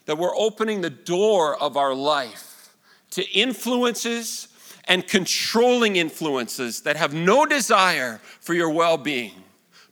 [0.06, 2.74] that we're opening the door of our life
[3.10, 4.48] to influences
[4.86, 9.32] and controlling influences that have no desire for your well being,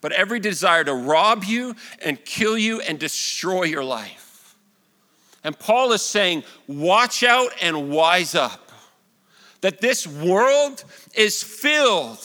[0.01, 4.57] but every desire to rob you and kill you and destroy your life.
[5.45, 8.71] And Paul is saying, watch out and wise up.
[9.61, 12.19] That this world is filled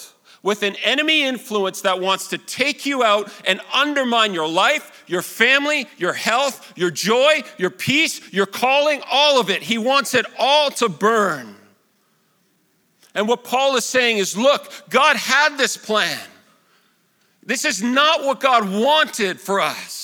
[0.43, 5.21] with an enemy influence that wants to take you out and undermine your life, your
[5.21, 9.63] family, your health, your joy, your peace, your calling, all of it.
[9.63, 11.55] He wants it all to burn.
[13.15, 16.19] And what Paul is saying is look, God had this plan.
[17.43, 19.97] This is not what God wanted for us.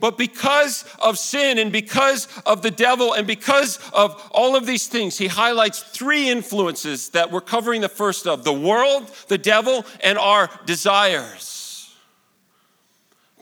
[0.00, 4.86] But because of sin and because of the devil and because of all of these
[4.86, 9.84] things, he highlights three influences that we're covering the first of the world, the devil,
[10.04, 11.57] and our desires.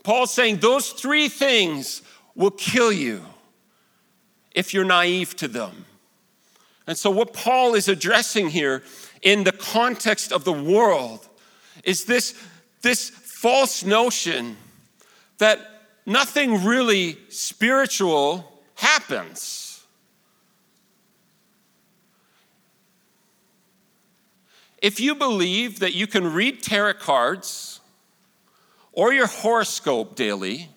[0.07, 2.01] Paul's saying those three things
[2.33, 3.25] will kill you
[4.55, 5.83] if you're naive to them.
[6.87, 8.83] And so, what Paul is addressing here
[9.21, 11.27] in the context of the world
[11.83, 12.41] is this,
[12.83, 14.55] this false notion
[15.39, 15.59] that
[16.05, 19.85] nothing really spiritual happens.
[24.81, 27.76] If you believe that you can read tarot cards
[28.97, 30.67] or your horoscope daily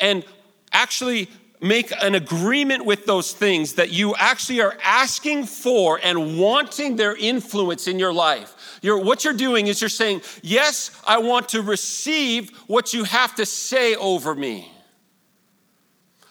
[0.00, 0.24] and
[0.72, 6.96] actually make an agreement with those things that you actually are asking for and wanting
[6.96, 8.80] their influence in your life.
[8.82, 13.36] You're, what you're doing is you're saying, Yes, I want to receive what you have
[13.36, 14.70] to say over me.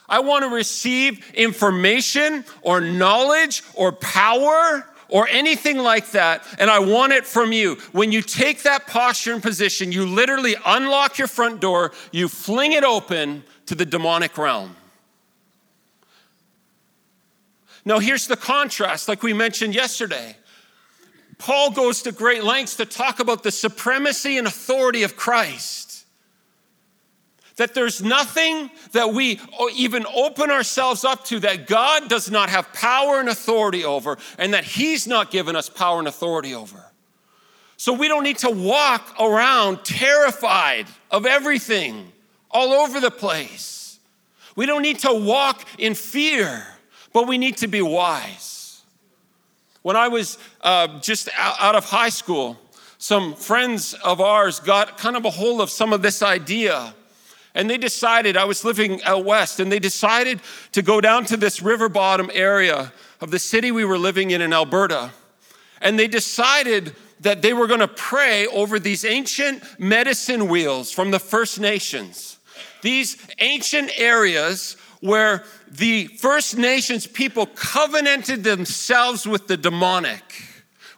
[0.10, 6.80] I want to receive information or knowledge or power or anything like that, and I
[6.80, 7.76] want it from you.
[7.92, 12.72] When you take that posture and position, you literally unlock your front door, you fling
[12.72, 14.76] it open to the demonic realm.
[17.86, 20.36] Now, here's the contrast, like we mentioned yesterday.
[21.38, 25.95] Paul goes to great lengths to talk about the supremacy and authority of Christ.
[27.58, 29.40] That there's nothing that we
[29.76, 34.54] even open ourselves up to that God does not have power and authority over, and
[34.54, 36.84] that He's not given us power and authority over.
[37.78, 42.12] So we don't need to walk around terrified of everything
[42.52, 44.00] all over the place.
[44.56, 46.66] We don't need to walk in fear
[47.16, 48.82] but we need to be wise.
[49.84, 52.60] When I was uh, just out of high school,
[52.98, 56.94] some friends of ours got kind of a hold of some of this idea.
[57.56, 60.42] And they decided, I was living out west, and they decided
[60.74, 62.92] to go down to this river bottom area
[63.22, 65.12] of the city we were living in in Alberta.
[65.82, 71.20] And they decided that they were gonna pray over these ancient medicine wheels from the
[71.20, 72.38] First Nations.
[72.82, 80.24] These ancient areas where the First Nations people covenanted themselves with the demonic,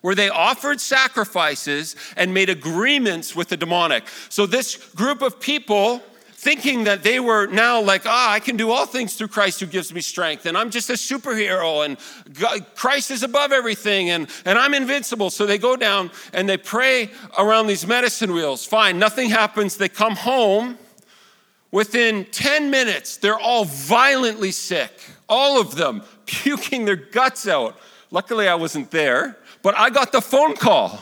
[0.01, 4.05] where they offered sacrifices and made agreements with the demonic.
[4.29, 6.01] So, this group of people,
[6.37, 9.65] thinking that they were now like, ah, I can do all things through Christ who
[9.65, 11.97] gives me strength, and I'm just a superhero, and
[12.39, 15.29] God, Christ is above everything, and, and I'm invincible.
[15.29, 18.65] So they go down and they pray around these medicine wheels.
[18.65, 19.77] Fine, nothing happens.
[19.77, 20.77] They come home
[21.71, 24.91] Within 10 minutes, they're all violently sick,
[25.27, 27.77] all of them puking their guts out.
[28.09, 30.99] Luckily, I wasn't there, but I got the phone call.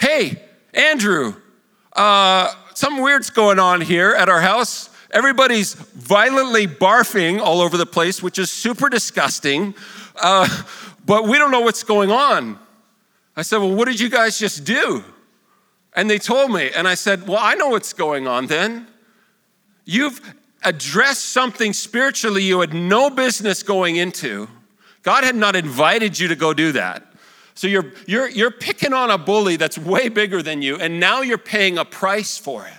[0.00, 1.34] Hey, Andrew,
[1.92, 4.88] uh, something weird's going on here at our house.
[5.10, 9.74] Everybody's violently barfing all over the place, which is super disgusting,
[10.16, 10.48] uh,
[11.04, 12.58] but we don't know what's going on.
[13.34, 15.02] I said, Well, what did you guys just do?
[15.94, 18.86] And they told me, and I said, Well, I know what's going on then.
[19.84, 20.20] You've
[20.62, 24.48] addressed something spiritually you had no business going into.
[25.02, 27.07] God had not invited you to go do that.
[27.58, 31.22] So you're, you're, you're picking on a bully that's way bigger than you, and now
[31.22, 32.72] you're paying a price for it.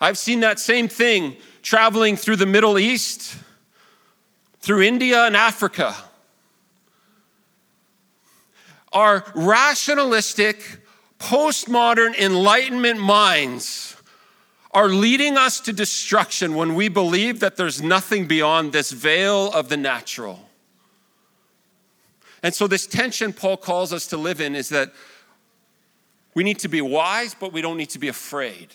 [0.00, 3.36] I've seen that same thing traveling through the Middle East,
[4.60, 5.94] through India and Africa.
[8.94, 10.80] Our rationalistic,
[11.18, 13.94] postmodern Enlightenment minds
[14.70, 19.68] are leading us to destruction when we believe that there's nothing beyond this veil of
[19.68, 20.47] the natural.
[22.48, 24.94] And so, this tension Paul calls us to live in is that
[26.32, 28.68] we need to be wise, but we don't need to be afraid.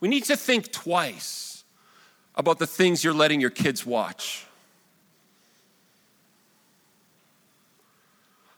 [0.00, 1.64] We need to think twice
[2.36, 4.46] about the things you're letting your kids watch.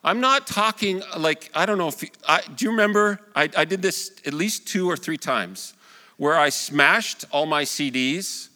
[0.05, 3.19] I'm not talking like, I don't know if, you, I, do you remember?
[3.35, 5.75] I, I did this at least two or three times
[6.17, 8.51] where I smashed all my CDs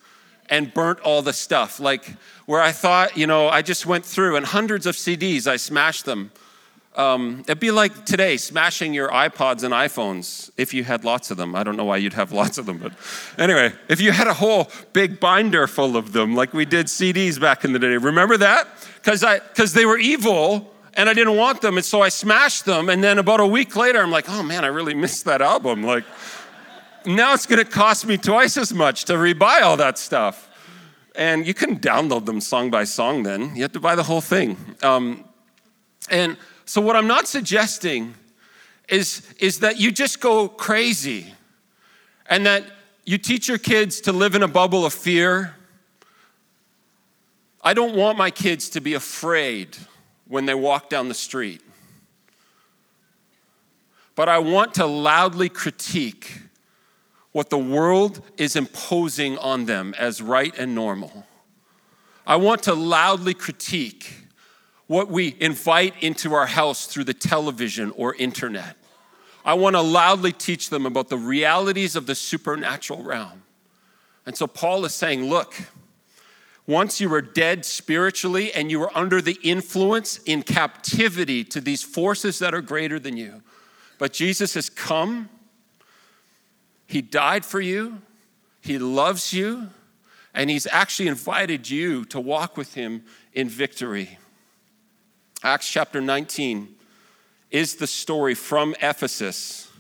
[0.50, 1.80] and burnt all the stuff.
[1.80, 2.04] Like,
[2.44, 6.04] where I thought, you know, I just went through and hundreds of CDs, I smashed
[6.04, 6.32] them.
[6.96, 11.36] Um, it'd be like today smashing your iPods and iPhones if you had lots of
[11.36, 11.54] them.
[11.54, 12.92] I don't know why you'd have lots of them, but
[13.38, 17.40] anyway, if you had a whole big binder full of them, like we did CDs
[17.40, 18.66] back in the day, remember that?
[18.96, 22.64] Because I because they were evil and I didn't want them, and so I smashed
[22.64, 22.88] them.
[22.88, 25.84] And then about a week later, I'm like, oh man, I really missed that album.
[25.84, 26.04] Like,
[27.06, 30.48] now it's going to cost me twice as much to rebuy all that stuff.
[31.16, 33.54] And you couldn't download them song by song then.
[33.56, 34.56] You had to buy the whole thing.
[34.82, 35.24] Um,
[36.08, 38.14] and so, what I'm not suggesting
[38.88, 41.34] is, is that you just go crazy
[42.26, 42.64] and that
[43.04, 45.56] you teach your kids to live in a bubble of fear.
[47.62, 49.76] I don't want my kids to be afraid
[50.28, 51.60] when they walk down the street.
[54.14, 56.40] But I want to loudly critique
[57.32, 61.26] what the world is imposing on them as right and normal.
[62.26, 64.14] I want to loudly critique
[64.86, 68.76] what we invite into our house through the television or internet.
[69.44, 73.42] I want to loudly teach them about the realities of the supernatural realm.
[74.26, 75.54] And so Paul is saying, look,
[76.66, 81.82] once you were dead spiritually and you were under the influence in captivity to these
[81.82, 83.42] forces that are greater than you.
[83.98, 85.28] But Jesus has come,
[86.90, 88.02] He died for you,
[88.60, 89.68] He loves you,
[90.34, 94.18] and He's actually invited you to walk with Him in victory.
[95.44, 96.74] Acts chapter 19
[97.52, 99.70] is the story from Ephesus.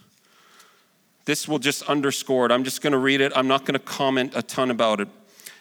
[1.24, 2.52] This will just underscore it.
[2.52, 3.32] I'm just going to read it.
[3.34, 5.08] I'm not going to comment a ton about it.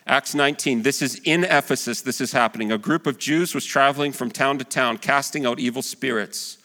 [0.06, 2.72] Acts 19, this is in Ephesus, this is happening.
[2.72, 6.60] A group of Jews was traveling from town to town, casting out evil spirits.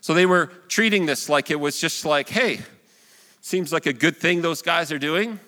[0.00, 2.60] So they were treating this like it was just like, hey,
[3.44, 5.38] seems like a good thing those guys are doing.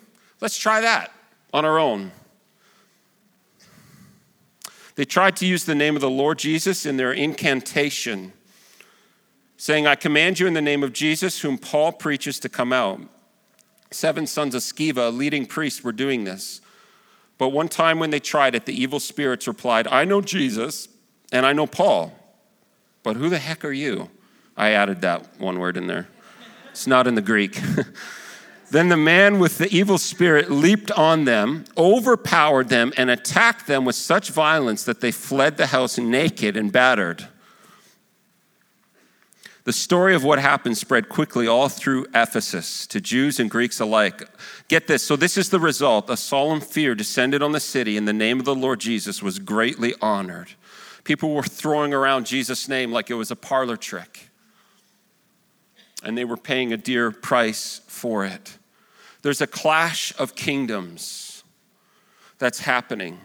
[0.43, 1.11] Let's try that
[1.55, 2.13] on our own.
[4.97, 8.35] They tried to use the name of the Lord Jesus in their incantation,
[9.57, 13.01] saying, I command you in the name of Jesus, whom Paul preaches, to come out.
[13.91, 16.61] Seven sons of Sceva, leading priest, were doing this.
[17.39, 20.89] But one time when they tried it, the evil spirits replied, I know Jesus
[21.33, 22.13] and I know Paul,
[23.03, 24.11] but who the heck are you?
[24.55, 26.09] I added that one word in there.
[26.77, 27.59] It's not in the Greek.
[28.71, 33.87] then the man with the evil spirit leaped on them, overpowered them, and attacked them
[33.87, 37.29] with such violence that they fled the house naked and battered.
[39.65, 44.29] The story of what happened spread quickly all through Ephesus to Jews and Greeks alike.
[44.69, 45.03] Get this.
[45.03, 46.11] So, this is the result.
[46.11, 49.39] A solemn fear descended on the city, and the name of the Lord Jesus was
[49.39, 50.51] greatly honored.
[51.05, 54.26] People were throwing around Jesus' name like it was a parlor trick,
[56.07, 58.59] and they were paying a dear price for it.
[59.23, 61.43] There's a clash of kingdoms
[62.39, 63.19] that's happening.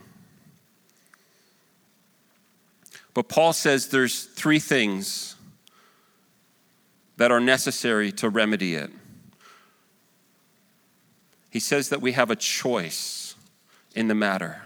[3.14, 5.36] But Paul says there's three things
[7.18, 8.90] that are necessary to remedy it.
[11.52, 13.36] He says that we have a choice
[13.94, 14.64] in the matter,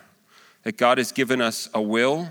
[0.64, 2.30] that God has given us a will,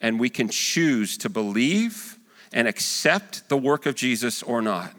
[0.00, 2.18] and we can choose to believe
[2.52, 4.95] and accept the work of Jesus or not.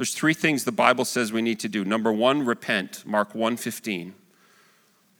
[0.00, 1.84] There's three things the Bible says we need to do.
[1.84, 4.14] Number 1, repent, Mark 1:15.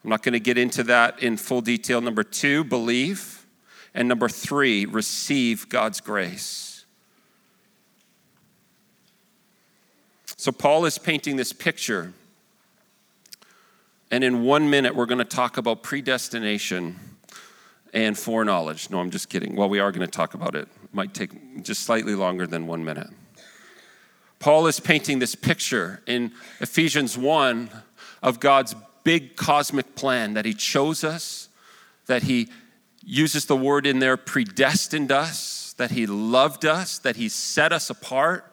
[0.02, 2.00] I'm not going to get into that in full detail.
[2.00, 3.44] Number 2, believe,
[3.92, 6.86] and number 3, receive God's grace.
[10.36, 12.14] So, Paul is painting this picture.
[14.10, 16.98] And in one minute, we're going to talk about predestination
[17.92, 18.88] and foreknowledge.
[18.88, 19.56] No, I'm just kidding.
[19.56, 20.68] Well, we are going to talk about it.
[20.84, 20.94] it.
[20.94, 23.10] Might take just slightly longer than one minute.
[24.40, 27.70] Paul is painting this picture in Ephesians 1
[28.22, 28.74] of God's
[29.04, 31.50] big cosmic plan that He chose us,
[32.06, 32.48] that He
[33.04, 37.90] uses the word in there, predestined us, that He loved us, that He set us
[37.90, 38.50] apart.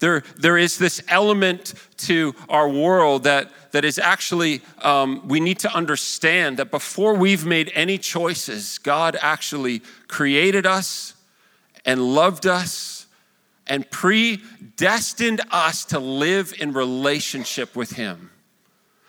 [0.00, 5.60] There, there is this element to our world that, that is actually, um, we need
[5.60, 11.14] to understand that before we've made any choices, God actually created us
[11.84, 13.05] and loved us
[13.66, 18.30] and predestined us to live in relationship with Him.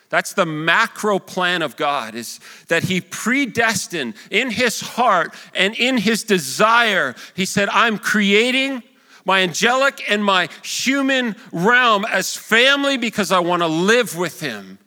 [0.09, 2.39] That's the macro plan of God is
[2.69, 7.13] that he predestined in his heart and in his desire.
[7.35, 8.83] He said, I'm creating
[9.25, 14.79] my angelic and my human realm as family because I want to live with him.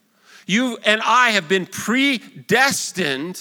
[0.47, 3.41] You and I have been predestined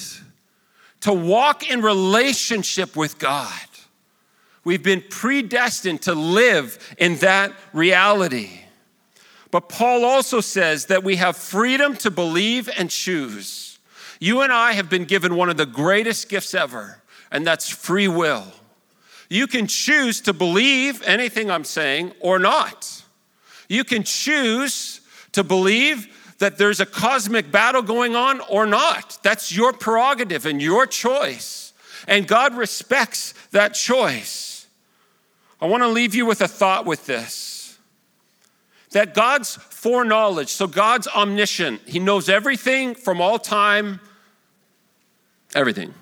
[0.99, 3.68] to walk in relationship with God.
[4.63, 8.61] We've been predestined to live in that reality.
[9.51, 13.79] But Paul also says that we have freedom to believe and choose.
[14.19, 17.01] You and I have been given one of the greatest gifts ever,
[17.31, 18.45] and that's free will.
[19.29, 23.03] You can choose to believe anything I'm saying or not.
[23.67, 25.01] You can choose
[25.31, 29.19] to believe that there's a cosmic battle going on or not.
[29.23, 31.68] That's your prerogative and your choice.
[32.07, 34.67] And God respects that choice.
[35.61, 37.59] I want to leave you with a thought with this
[38.91, 43.99] that God's foreknowledge, so God's omniscient, He knows everything from all time,
[45.53, 45.93] everything.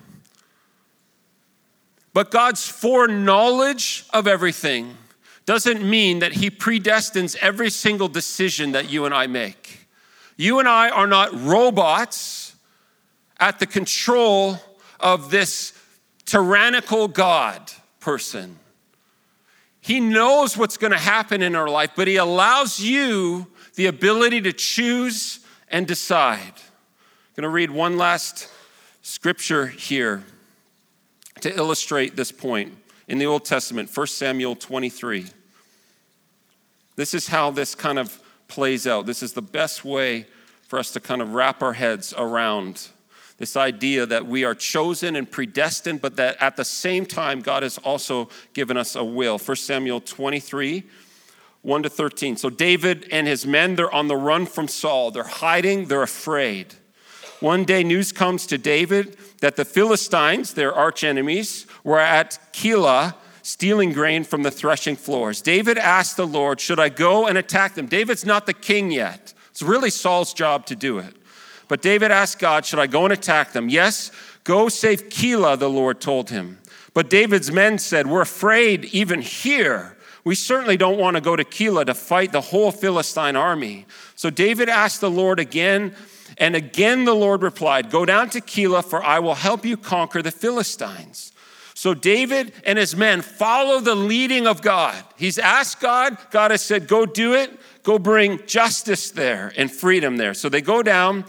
[2.14, 4.96] But God's foreknowledge of everything
[5.44, 9.86] doesn't mean that He predestines every single decision that you and I make.
[10.36, 12.56] You and I are not robots
[13.38, 14.58] at the control
[14.98, 15.77] of this
[16.28, 18.58] tyrannical God person.
[19.80, 24.42] He knows what's going to happen in our life, but He allows you the ability
[24.42, 26.52] to choose and decide.
[26.52, 28.50] I'm going to read one last
[29.00, 30.22] scripture here
[31.40, 32.74] to illustrate this point
[33.06, 35.26] in the Old Testament, 1 Samuel 23.
[36.96, 39.06] This is how this kind of plays out.
[39.06, 40.26] This is the best way
[40.66, 42.88] for us to kind of wrap our heads around
[43.38, 47.62] this idea that we are chosen and predestined, but that at the same time, God
[47.62, 49.38] has also given us a will.
[49.38, 50.82] 1 Samuel 23,
[51.62, 52.36] 1 to 13.
[52.36, 55.12] So David and his men, they're on the run from Saul.
[55.12, 56.74] They're hiding, they're afraid.
[57.40, 63.92] One day, news comes to David that the Philistines, their archenemies, were at Keilah stealing
[63.92, 65.40] grain from the threshing floors.
[65.40, 67.86] David asked the Lord, Should I go and attack them?
[67.86, 69.32] David's not the king yet.
[69.50, 71.14] It's really Saul's job to do it.
[71.68, 73.68] But David asked God, Should I go and attack them?
[73.68, 74.10] Yes,
[74.44, 76.58] go save Keilah, the Lord told him.
[76.94, 79.96] But David's men said, We're afraid even here.
[80.24, 83.86] We certainly don't want to go to Keilah to fight the whole Philistine army.
[84.14, 85.94] So David asked the Lord again
[86.36, 90.22] and again the Lord replied, Go down to Keilah, for I will help you conquer
[90.22, 91.32] the Philistines.
[91.74, 94.96] So David and his men follow the leading of God.
[95.16, 100.16] He's asked God, God has said, Go do it, go bring justice there and freedom
[100.16, 100.34] there.
[100.34, 101.24] So they go down,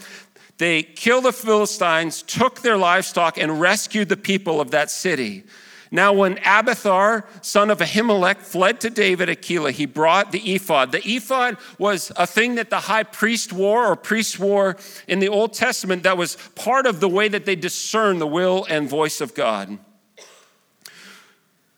[0.60, 5.44] they killed the Philistines, took their livestock, and rescued the people of that city.
[5.90, 10.92] Now, when Abiathar, son of Ahimelech, fled to David at Keilah, he brought the ephod.
[10.92, 14.76] The ephod was a thing that the high priest wore or priests wore
[15.08, 18.66] in the Old Testament that was part of the way that they discern the will
[18.68, 19.78] and voice of God.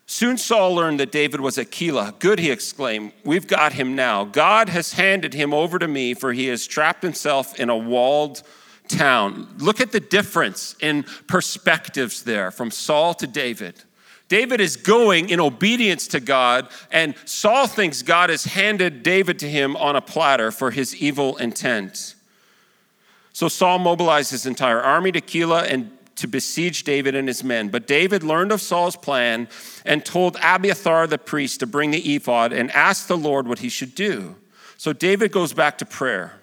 [0.07, 2.19] Soon Saul learned that David was at Keilah.
[2.19, 3.13] Good, he exclaimed.
[3.23, 4.25] We've got him now.
[4.25, 8.43] God has handed him over to me, for he has trapped himself in a walled
[8.93, 9.47] town.
[9.57, 13.83] Look at the difference in perspectives there from Saul to David.
[14.29, 19.49] David is going in obedience to God, and Saul thinks God has handed David to
[19.49, 22.15] him on a platter for his evil intent.
[23.33, 27.69] So Saul mobilized his entire army to Keilah and to besiege David and his men.
[27.69, 29.47] But David learned of Saul's plan
[29.85, 33.69] and told Abiathar the priest to bring the ephod and asked the Lord what he
[33.69, 34.35] should do.
[34.77, 36.33] So David goes back to prayer.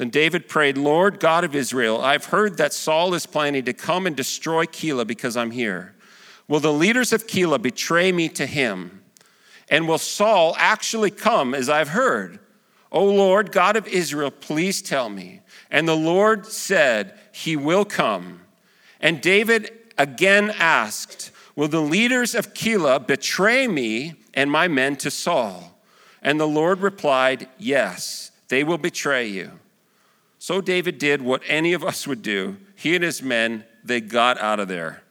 [0.00, 4.06] Then David prayed, Lord God of Israel, I've heard that Saul is planning to come
[4.06, 5.94] and destroy Keilah because I'm here.
[6.48, 9.02] Will the leaders of Keilah betray me to him?
[9.68, 12.38] And will Saul actually come as I've heard?
[12.90, 15.42] O Lord, God of Israel, please tell me.
[15.70, 18.40] And the Lord said, He will come.
[19.02, 25.10] And David again asked, Will the leaders of Keilah betray me and my men to
[25.10, 25.78] Saul?
[26.22, 29.60] And the Lord replied, Yes, they will betray you.
[30.40, 32.56] So David did what any of us would do.
[32.74, 35.02] He and his men, they got out of there.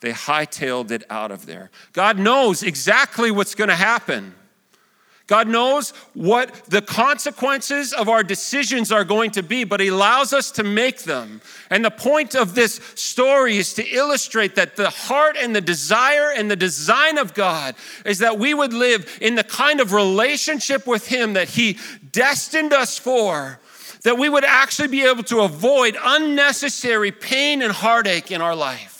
[0.00, 1.70] They hightailed it out of there.
[1.94, 4.34] God knows exactly what's going to happen.
[5.26, 10.34] God knows what the consequences of our decisions are going to be, but He allows
[10.34, 11.40] us to make them.
[11.70, 16.30] And the point of this story is to illustrate that the heart and the desire
[16.30, 17.74] and the design of God
[18.04, 21.78] is that we would live in the kind of relationship with Him that He
[22.12, 23.60] destined us for,
[24.04, 28.94] that we would actually be able to avoid unnecessary pain and heartache in our life.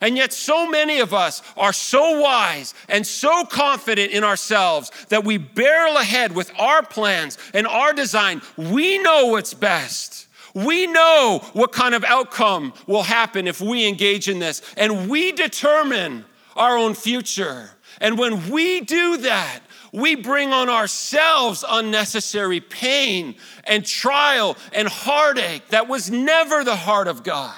[0.00, 5.24] And yet, so many of us are so wise and so confident in ourselves that
[5.24, 8.40] we barrel ahead with our plans and our design.
[8.56, 10.28] We know what's best.
[10.54, 15.32] We know what kind of outcome will happen if we engage in this, and we
[15.32, 16.24] determine
[16.56, 17.70] our own future.
[18.00, 19.60] And when we do that,
[19.92, 27.08] we bring on ourselves unnecessary pain and trial and heartache that was never the heart
[27.08, 27.54] of God.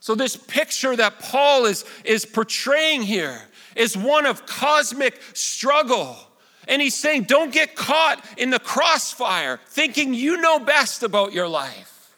[0.00, 3.40] So, this picture that Paul is, is portraying here
[3.76, 6.16] is one of cosmic struggle.
[6.66, 11.48] And he's saying, don't get caught in the crossfire thinking you know best about your
[11.48, 12.16] life.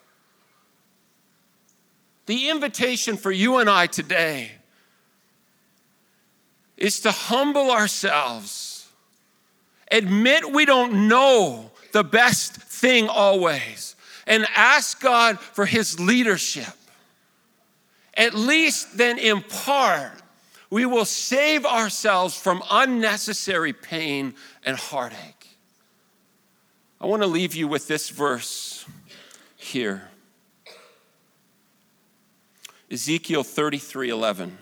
[2.26, 4.52] The invitation for you and I today
[6.82, 8.86] is to humble ourselves,
[9.90, 16.74] admit we don't know the best thing always, and ask God for his leadership
[18.14, 20.12] at least then in part,
[20.70, 25.48] we will save ourselves from unnecessary pain and heartache.
[27.00, 28.86] I want to leave you with this verse
[29.56, 30.08] here.
[32.90, 34.58] Ezekiel 33 11.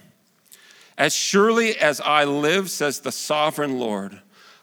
[1.00, 4.20] As surely as I live, says the sovereign Lord,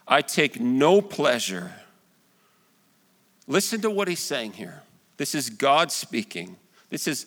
[0.08, 1.72] I take no pleasure.
[3.48, 4.84] Listen to what he's saying here.
[5.18, 6.58] This is God speaking.
[6.92, 7.26] This is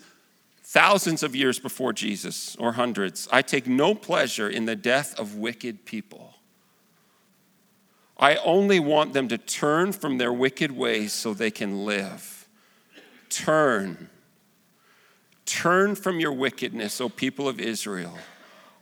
[0.63, 5.35] thousands of years before Jesus, or hundreds, I take no pleasure in the death of
[5.35, 6.35] wicked people.
[8.17, 12.47] I only want them to turn from their wicked ways so they can live.
[13.29, 14.09] Turn.
[15.47, 18.17] Turn from your wickedness, O people of Israel.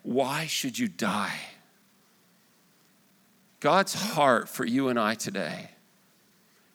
[0.03, 1.39] Why should you die?
[3.61, 5.71] God's heart for you and I today.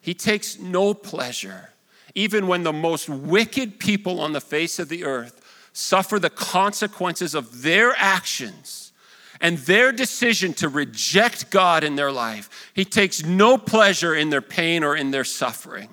[0.00, 1.70] He takes no pleasure
[2.14, 5.40] even when the most wicked people on the face of the earth
[5.72, 8.92] suffer the consequences of their actions
[9.40, 14.40] and their decision to reject God in their life, He takes no pleasure in their
[14.40, 15.88] pain or in their suffering.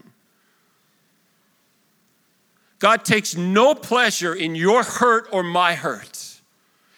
[2.77, 6.30] God takes no pleasure in your hurt or my hurt.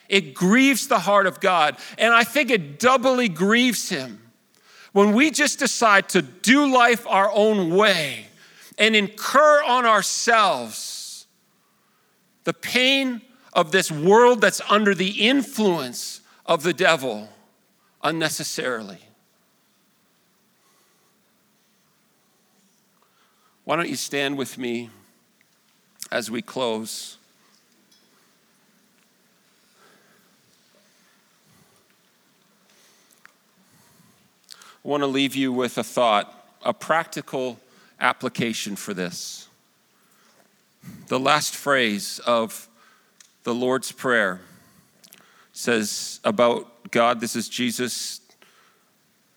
[0.10, 4.22] It grieves the heart of God, and I think it doubly grieves Him
[4.92, 8.28] when we just decide to do life our own way
[8.78, 11.28] and incur on ourselves
[12.44, 13.22] the pain
[13.54, 17.30] of this world that's under the influence of the devil
[18.04, 19.00] unnecessarily.
[23.64, 24.90] Why don't you stand with me
[26.12, 27.18] as we close?
[34.84, 37.58] I want to leave you with a thought, a practical
[38.02, 39.48] application for this.
[41.08, 42.68] The last phrase of
[43.44, 44.42] the Lord's Prayer
[45.54, 48.20] says about God, this is Jesus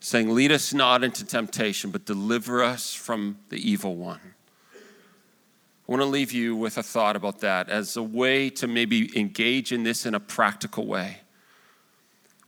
[0.00, 4.34] saying, Lead us not into temptation, but deliver us from the evil one.
[4.74, 9.16] I want to leave you with a thought about that as a way to maybe
[9.16, 11.18] engage in this in a practical way.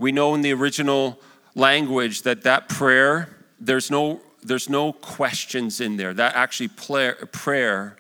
[0.01, 1.20] We know in the original
[1.55, 3.28] language that that prayer,
[3.61, 6.14] there's no there's no questions in there.
[6.14, 7.96] That actually prayer prayer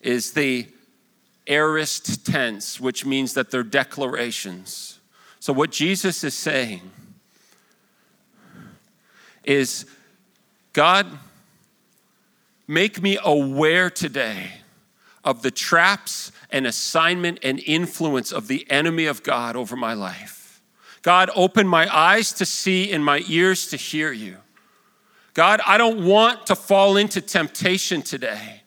[0.00, 0.66] is the
[1.46, 5.00] aorist tense, which means that they're declarations.
[5.40, 6.90] So, what Jesus is saying
[9.44, 9.86] is
[10.72, 11.06] God,
[12.66, 14.52] make me aware today
[15.22, 20.43] of the traps and assignment and influence of the enemy of God over my life.
[21.04, 24.38] God, open my eyes to see and my ears to hear you.
[25.34, 28.62] God, I don't want to fall into temptation today.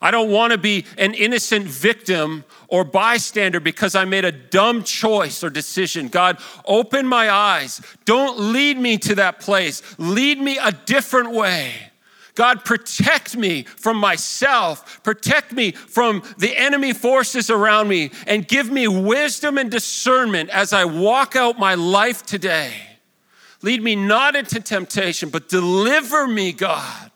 [0.00, 4.82] I don't want to be an innocent victim or bystander because I made a dumb
[4.82, 6.08] choice or decision.
[6.08, 7.82] God, open my eyes.
[8.06, 9.82] Don't lead me to that place.
[9.98, 11.74] Lead me a different way.
[12.34, 18.70] God, protect me from myself, protect me from the enemy forces around me, and give
[18.70, 22.74] me wisdom and discernment as I walk out my life today.
[23.62, 27.12] Lead me not into temptation, but deliver me, God,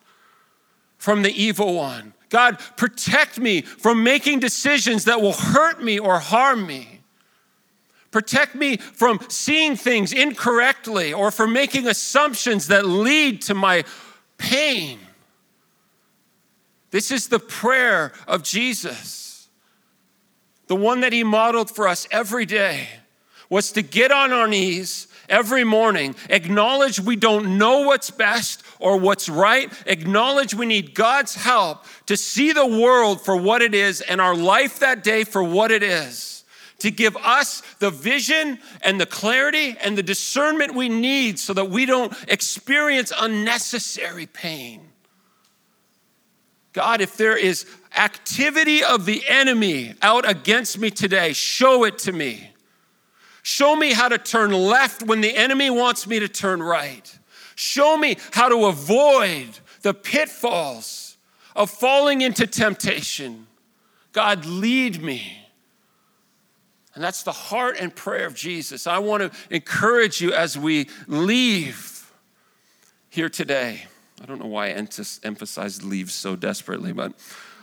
[0.99, 2.14] from the evil one.
[2.31, 7.01] God, protect me from making decisions that will hurt me or harm me.
[8.11, 13.85] Protect me from seeing things incorrectly or from making assumptions that lead to my
[14.39, 14.99] pain.
[16.91, 19.49] This is the prayer of Jesus.
[20.68, 22.89] The one that he modeled for us every day
[23.51, 28.99] was to get on our knees every morning, acknowledge we don't know what's best or
[28.99, 34.01] what's right, acknowledge we need God's help to see the world for what it is
[34.01, 36.45] and our life that day for what it is,
[36.78, 41.70] to give us the vision and the clarity and the discernment we need so that
[41.70, 44.88] we don't experience unnecessary pain.
[46.73, 47.66] God, if there is
[47.97, 52.51] activity of the enemy out against me today, show it to me.
[53.43, 57.19] Show me how to turn left when the enemy wants me to turn right.
[57.55, 59.49] Show me how to avoid
[59.83, 61.16] the pitfalls
[61.57, 63.47] of falling into temptation.
[64.12, 65.39] God, lead me.
[66.95, 68.87] And that's the heart and prayer of Jesus.
[68.87, 72.12] I want to encourage you as we leave
[73.09, 73.88] here today.
[74.21, 77.12] I don't know why I emphasized leave so desperately, but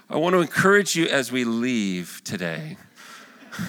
[0.10, 2.78] I want to encourage you as we leave today.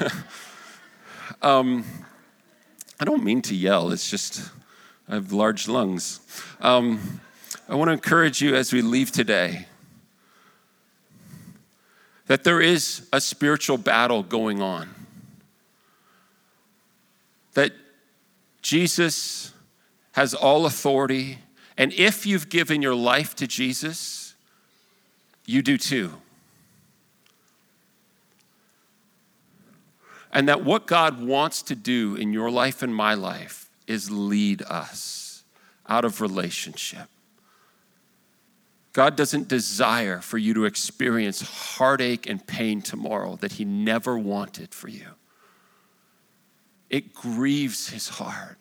[1.42, 1.84] um,
[3.00, 4.50] I don't mean to yell, it's just
[5.08, 6.20] I have large lungs.
[6.60, 7.20] Um,
[7.68, 9.66] I want to encourage you as we leave today
[12.26, 14.88] that there is a spiritual battle going on.
[17.54, 17.72] That
[18.62, 19.52] Jesus
[20.12, 21.38] has all authority,
[21.78, 24.34] and if you've given your life to Jesus,
[25.44, 26.12] you do too.
[30.32, 34.62] And that what God wants to do in your life and my life is lead
[34.62, 35.44] us
[35.88, 37.08] out of relationship.
[38.92, 44.72] God doesn't desire for you to experience heartache and pain tomorrow that He never wanted
[44.72, 45.06] for you.
[46.88, 48.58] It grieves His heart.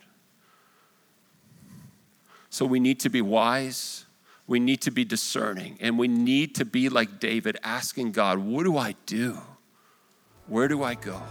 [2.55, 4.05] So we need to be wise,
[4.47, 8.63] we need to be discerning, and we need to be like David, asking God, What
[8.63, 9.39] do I do?
[10.47, 11.21] Where do I go?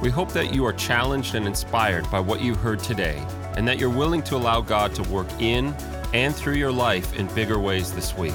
[0.00, 3.22] We hope that you are challenged and inspired by what you heard today,
[3.58, 5.74] and that you're willing to allow God to work in
[6.14, 8.32] and through your life in bigger ways this week.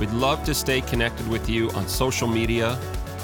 [0.00, 2.76] We'd love to stay connected with you on social media,